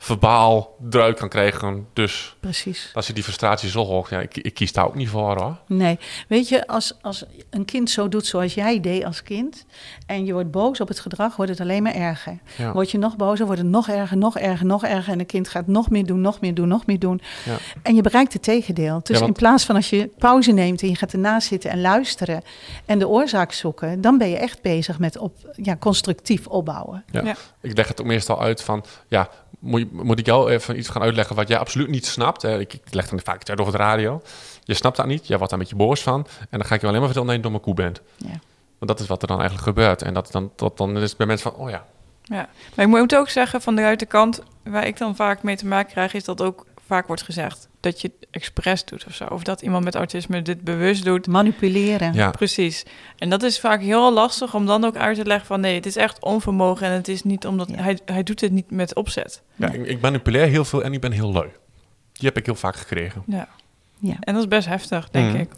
[0.02, 1.88] verbaal eruit kan krijgen.
[1.93, 2.91] Dus Precies.
[2.93, 5.58] als je die frustratie zo hoog, ja, ik, ik kies daar ook niet voor hoor.
[5.68, 9.66] Nee, weet je, als, als een kind zo doet zoals jij deed als kind
[10.06, 12.38] en je wordt boos op het gedrag, wordt het alleen maar erger.
[12.58, 12.72] Ja.
[12.74, 15.50] Word je nog bozer, wordt het nog erger, nog erger, nog erger en een kind
[15.50, 17.22] gaat nog meer doen, nog meer doen, nog meer doen.
[17.45, 17.56] Ja.
[17.84, 19.00] En je bereikt het tegendeel.
[19.04, 21.70] Dus Ja, want- in plaats van als je pauze neemt en je gaat ernaast zitten
[21.70, 22.41] en luisteren
[22.86, 27.04] en de oorzaak zoeken, dan ben je echt bezig met op, ja, constructief opbouwen.
[27.12, 27.24] Ja.
[27.24, 27.36] Ja.
[27.62, 29.30] Ik leg het ook meestal uit van, ja,
[29.60, 32.44] moet, je- moet ik jou even iets gaan uitleggen wat jij absoluut niet snapt?
[32.44, 34.22] Ik, ik leg dan vaak uit over de radio.
[34.64, 36.28] Je snapt dat niet, jij wordt daar een beetje boos van.
[36.40, 38.02] En dan ga ik je alleen maar vertellen dat je een domme koe bent.
[38.18, 38.40] Ja.
[38.78, 40.02] Want dat is wat er dan eigenlijk gebeurt.
[40.02, 41.86] En dat, dan, dat, dan is het bij mensen van, oh ja,
[42.24, 45.68] Ja, maar ik moet ook zeggen, van de buitenkant, waar ik dan vaak mee te
[45.68, 49.26] maken krijg, is dat ook vaak wordt gezegd dat je het expres doet of zo.
[49.26, 51.28] Of dat iemand met autisme dit bewust doet.
[51.28, 52.14] Manipuleren.
[52.14, 52.30] ja.
[52.32, 52.86] Precies.
[53.18, 55.86] En dat is vaak heel lastig om dan ook uit te leggen van nee, het
[55.86, 57.76] is echt onvermogen en het is niet omdat Ja.
[57.76, 59.42] hij, hij doet het niet met opzet.
[59.56, 61.50] ja ik, ik manipuleer heel veel en ik ben heel lui.
[62.12, 63.24] Die heb ik heel vaak gekregen.
[63.28, 63.48] Ja.
[64.00, 64.16] Ja.
[64.20, 65.42] En dat is best heftig, denk Mhm.
[65.42, 65.50] ik.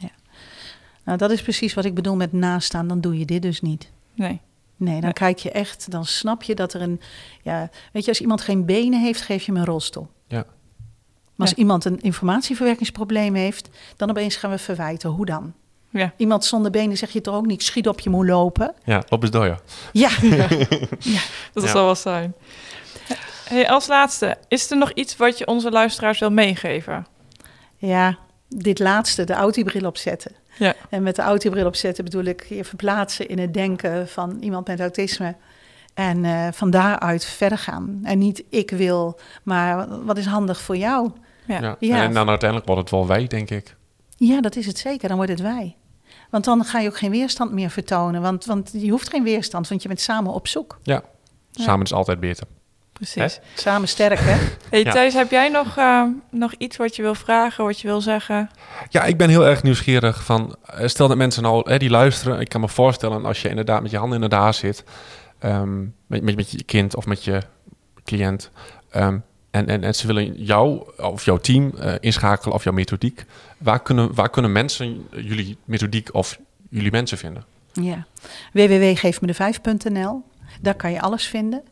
[1.06, 2.88] Nou, dat is precies wat ik bedoel met nastaan.
[2.88, 3.92] Dan doe je dit dus niet.
[4.16, 4.40] Nee.
[4.76, 5.14] Nee, dan Nee.
[5.14, 7.02] kijk je echt, dan snap je dat er een.
[7.42, 10.08] Ja, weet je, als iemand geen benen heeft, geef je hem een rolstoel.
[10.28, 10.46] Ja.
[11.36, 11.56] Maar als Ja.
[11.56, 15.10] iemand een informatieverwerkingsprobleem heeft, dan opeens gaan we verwijten.
[15.10, 15.54] Hoe dan?
[15.90, 16.14] Ja.
[16.18, 18.74] Iemand zonder benen zeg je toch ook niet, schiet op, je moet lopen.
[18.84, 19.46] Ja, op is door,
[19.92, 20.10] ja.
[20.22, 20.48] Ja,
[21.54, 21.70] Dat Ja.
[21.70, 22.34] zal wel zijn.
[23.44, 27.06] Hey, als laatste, is er nog iets wat je onze luisteraars wil meegeven?
[27.78, 28.18] ja,
[28.48, 30.32] dit laatste, de audiobril opzetten.
[30.58, 30.74] Ja.
[30.90, 34.80] En met de audiobril opzetten bedoel ik je verplaatsen in het denken van iemand met
[34.80, 35.36] autisme.
[36.02, 38.00] En eh, van daaruit verder gaan.
[38.04, 41.12] En niet ik wil, maar wat is handig voor jou?
[41.48, 41.60] Ja.
[41.62, 41.76] ja.
[41.80, 42.04] Ja.
[42.04, 43.76] En dan uiteindelijk wordt het wel wij, denk ik.
[44.16, 45.08] Ja, dat is het zeker.
[45.08, 45.76] Dan wordt het wij.
[46.30, 48.22] Want dan ga je ook geen weerstand meer vertonen.
[48.22, 50.80] Want, want je hoeft geen weerstand, want je bent samen op zoek.
[50.84, 51.02] Ja,
[51.52, 51.64] Ja.
[51.64, 52.48] samen is altijd beter.
[52.94, 53.40] Precies.
[53.56, 54.38] Samen sterk, hè?
[54.70, 54.92] Hey, Ja.
[54.92, 58.50] Thijs, heb jij nog, eh, nog iets wat je wil vragen, wat je wil zeggen?
[58.90, 60.56] Ja, ik ben heel erg nieuwsgierig van...
[60.66, 62.40] eh, Stel dat mensen nou hè, die luisteren.
[62.40, 64.84] Ik kan me voorstellen als je inderdaad met je handen in de daar zit...
[65.42, 67.42] ehm, met, met, met je kind of met je
[68.04, 68.52] cliënt...
[68.90, 69.18] ehm,
[69.52, 73.26] en, en, en ze willen jou of jouw team eh, inschakelen of jouw methodiek.
[73.58, 76.40] Waar kunnen, waar kunnen mensen jullie methodiek of
[76.70, 77.46] jullie mensen vinden?
[77.74, 78.06] Ja,
[78.54, 80.24] www.geefmede5.nl.
[80.62, 81.64] Daar kan je alles vinden.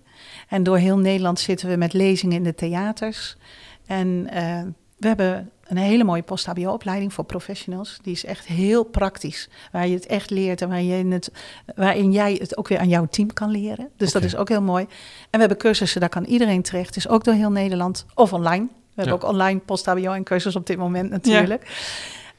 [0.47, 3.37] En door heel Nederland zitten we met lezingen in de theaters.
[3.85, 4.61] En eh,
[4.97, 7.97] we hebben een hele mooie post-HBO-opleiding voor professionals.
[8.01, 9.49] Die is echt heel praktisch.
[9.71, 11.31] Waar je het echt leert en waar je het,
[11.75, 13.89] waarin jij het ook weer aan jouw team kan leren.
[13.97, 14.83] Dus dat is ook heel mooi.
[14.83, 14.89] En
[15.31, 16.85] we hebben cursussen, daar kan iedereen terecht.
[16.87, 18.63] Het is ook door heel Nederland of online.
[18.65, 19.25] We hebben Ja.
[19.27, 21.87] ook online post-HBO en cursus op dit moment natuurlijk.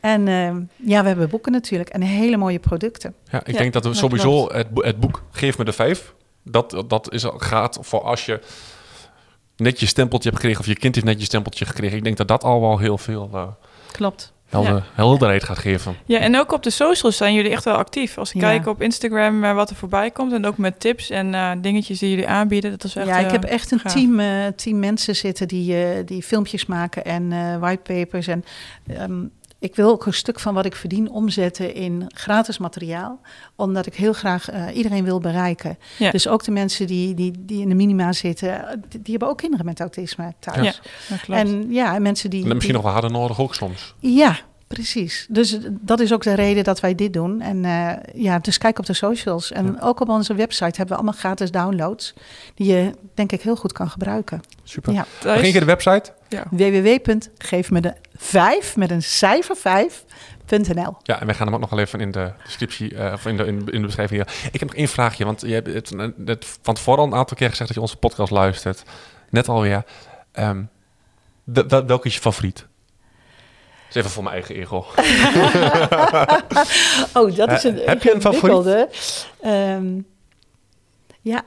[0.01, 0.57] En eh,
[0.89, 3.15] ja, we hebben boeken natuurlijk en hele mooie producten.
[3.31, 6.15] Ja, ik Ja, denk dat we sowieso het, het boek Geef me de vijf.
[6.45, 8.41] Dat, dat is, al- gaat voor als je
[9.61, 11.97] net je stempeltje hebt gekregen of je kind heeft net je stempeltje gekregen.
[11.97, 13.43] Ik denk dat dat al wel heel veel eh,
[13.93, 14.33] Klopt.
[14.49, 14.83] helder, Ja.
[14.95, 15.97] helderheid gaat geven.
[16.05, 18.19] Ja, en ook op de socials zijn jullie echt wel actief.
[18.19, 18.49] Als ik Ja.
[18.49, 21.99] kijk op Instagram eh, wat er voorbij komt en ook met tips en eh, dingetjes
[21.99, 23.07] die jullie aanbieden, dat is echt.
[23.07, 23.93] ja, ik heb echt een gaaf.
[23.93, 28.27] team, eh, team mensen zitten die, eh, die filmpjes maken en eh whitepapers.
[28.27, 28.45] En
[28.87, 29.13] ehm,
[29.61, 33.21] ik wil ook een stuk van wat ik verdien omzetten in gratis materiaal.
[33.57, 35.79] Omdat ik heel graag eh, iedereen wil bereiken.
[35.99, 36.11] Ja.
[36.11, 39.29] Dus ook de mensen die, die, die in de minima zitten, eh, die, die hebben
[39.29, 40.81] ook kinderen met autisme thuis.
[41.27, 41.35] Ja.
[41.35, 42.41] En ja, en mensen die.
[42.43, 43.95] En misschien die- nog wel harder nodig ook soms.
[43.99, 44.37] Ja,
[44.67, 45.27] precies.
[45.31, 47.41] Dus dat is ook de reden dat wij dit doen.
[47.41, 47.93] En eh,
[48.23, 49.53] ja, dus kijk op de socials.
[49.53, 52.15] En ook op onze website hebben we allemaal gratis downloads.
[52.55, 54.41] Die je denk ik heel goed kan gebruiken.
[54.65, 54.93] Super.
[54.93, 55.07] Ja.
[55.25, 56.13] Één keer de website.
[56.31, 56.45] Ja.
[56.51, 60.97] www.geefme de 5 met een cijfer 5.nl.
[61.03, 63.37] Ja, en wij gaan hem ook nog wel even in de descriptie eh, of in
[63.37, 64.23] de, in, in de beschrijving.
[64.27, 64.51] hier.
[64.53, 67.37] Ik heb nog één vraagje, want je hebt het, het van tevoren al een aantal
[67.37, 68.83] keer gezegd dat je onze podcast luistert.
[69.31, 69.85] Net alweer.
[70.33, 70.63] Ehm
[71.45, 72.57] wel- welke is je favoriet?
[72.57, 72.69] Dat
[73.89, 74.87] is even voor mijn eigen ego.
[77.15, 79.27] Oh, dat is Eh, een heb je een favoriet?
[79.41, 80.01] Ehm,
[81.21, 81.43] ja,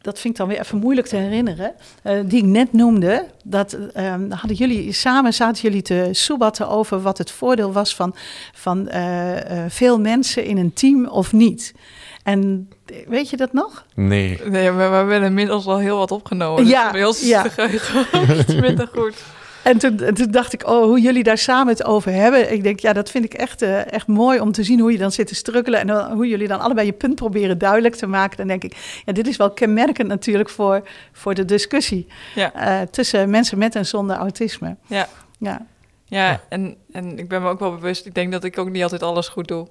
[0.00, 1.72] dat vind ik dan weer even moeilijk te herinneren.
[2.02, 7.02] Eh, die ik net noemde, dat ehm, hadden jullie samen zaten jullie te soebatten over
[7.02, 8.14] wat het voordeel was van,
[8.52, 11.74] van eh, eh, veel mensen in een team of niet.
[12.22, 12.68] En
[13.08, 13.84] weet je dat nog?
[13.94, 14.70] Nee, Nee.
[14.70, 16.66] we, we hebben inmiddels al heel wat opgenomen.
[16.66, 17.42] Ja, dus bij ons is ja.
[17.42, 18.06] de geheugen
[18.40, 19.14] iets minder goed.
[19.62, 22.52] En toen, en toen dacht ik, oh, hoe jullie daar samen het over hebben.
[22.52, 24.98] Ik denk, ja, dat vind ik echt, eh, echt mooi om te zien hoe je
[24.98, 25.80] dan zit te strukkelen.
[25.80, 28.36] En dan- hoe jullie dan allebei je punt proberen duidelijk te maken.
[28.36, 30.82] Dan denk ik, ja, dit is wel kenmerkend natuurlijk voor,
[31.12, 32.06] voor de discussie.
[32.34, 32.52] Ja.
[32.54, 34.76] eh, tussen mensen met en zonder autisme.
[34.86, 35.08] Ja.
[35.38, 35.66] Ja,
[36.06, 38.06] Ja, en, en ik ben me ook wel bewust.
[38.06, 39.68] Ik denk dat ik ook niet altijd alles goed doe.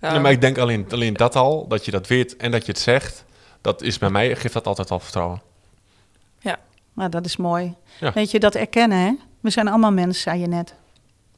[0.00, 2.72] Nee, maar ik denk alleen, alleen dat al, dat je dat weet en dat je
[2.72, 3.24] het zegt.
[3.60, 5.40] Dat is bij mij, geeft dat altijd al vertrouwen.
[6.98, 7.74] Maar dat is mooi.
[8.00, 8.12] Ja.
[8.12, 9.12] Weet je, dat erkennen, hè?
[9.40, 10.74] We zijn allemaal mensen, zei je net.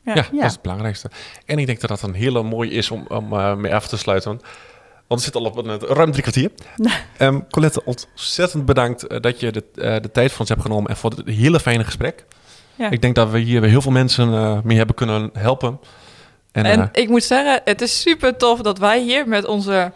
[0.04, 0.14] Ja.
[0.14, 0.36] Ja, Ja.
[0.36, 1.10] dat is het belangrijkste.
[1.46, 3.96] En ik denk dat dat een hele mooie is om, om eh, mee af te
[3.96, 4.40] sluiten.
[5.06, 6.50] Want we zitten al op een, ruim drie kwartier.
[7.16, 10.90] Ehm Colette, ontzettend bedankt eh, dat je de, eh, de tijd voor ons hebt genomen
[10.90, 12.24] en voor het hele fijne gesprek.
[12.74, 12.90] Ja.
[12.90, 15.80] Ik denk dat we hier weer heel veel mensen eh, mee hebben kunnen helpen.
[16.52, 19.92] En, En eh, ik moet zeggen, het is super tof dat wij hier met onze...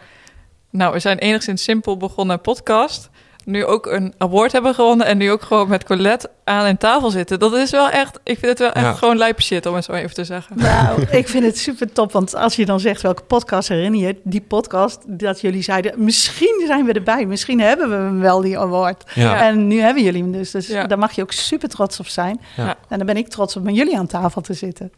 [0.69, 3.09] Nou, we zijn enigszins simpel begonnen podcast...
[3.45, 5.05] nu ook een award hebben gewonnen...
[5.05, 7.39] en nu ook gewoon met Colette aan een tafel zitten.
[7.39, 8.19] Dat is wel echt...
[8.23, 8.93] Ik vind het wel echt Ja.
[8.93, 10.55] gewoon lijpe shit, om het zo even te zeggen.
[10.57, 12.11] Nou, ik vind het super top.
[12.11, 16.63] Want als je dan zegt welke podcast herinner je, die podcast dat jullie zeiden, misschien
[16.67, 19.03] zijn we erbij, misschien hebben we hem wel die award.
[19.13, 19.41] ja.
[19.47, 20.51] En nu hebben jullie hem dus.
[20.51, 20.87] Dus Ja.
[20.87, 22.41] daar mag je ook super trots op zijn.
[22.55, 22.75] Ja.
[22.89, 24.91] En dan ben ik trots op met jullie aan tafel te zitten.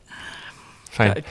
[0.89, 1.13] Fijn.
[1.13, 1.27] Kijk.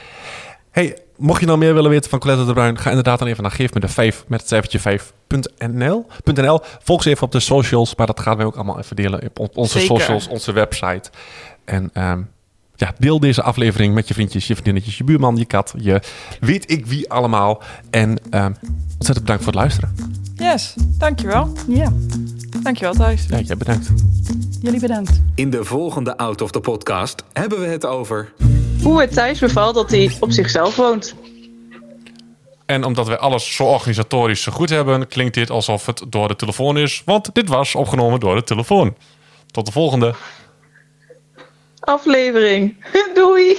[0.76, 3.42] Hey, mocht je nou meer willen weten van Colette de Bruin, ga inderdaad dan even
[3.42, 6.06] naar Geef me de 5 met het cijfertje 5.nl.
[6.24, 6.60] .nl.
[6.82, 9.38] Volg ze even op de socials, maar dat gaan wij ook allemaal even delen op
[9.38, 9.96] on- onze Zeker.
[10.00, 11.10] socials, onze website.
[11.64, 12.20] En ehm,
[12.74, 16.00] ja, deel deze aflevering met je vriendjes, je vriendinnetjes, je buurman, je kat, je
[16.40, 17.62] weet ik wie allemaal.
[17.90, 18.52] En ehm,
[18.92, 19.94] ontzettend bedankt voor het luisteren.
[20.34, 21.52] Yes, dankjewel.
[21.68, 21.92] Ja,
[22.62, 23.26] Dankjewel Thijs.
[23.28, 23.90] Ja, jij bedankt.
[24.60, 25.20] jullie bedankt.
[25.34, 28.32] In de volgende Out of the Podcast hebben we het over...
[28.86, 31.14] hoe het Thijs bevalt dat hij op zichzelf woont.
[32.66, 36.36] En omdat wij alles zo organisatorisch zo goed hebben, klinkt dit alsof het door de
[36.36, 37.02] telefoon is.
[37.04, 38.96] Want dit was opgenomen door de telefoon.
[39.50, 40.14] Tot de volgende.
[41.80, 42.84] Aflevering.
[43.14, 43.56] Doei!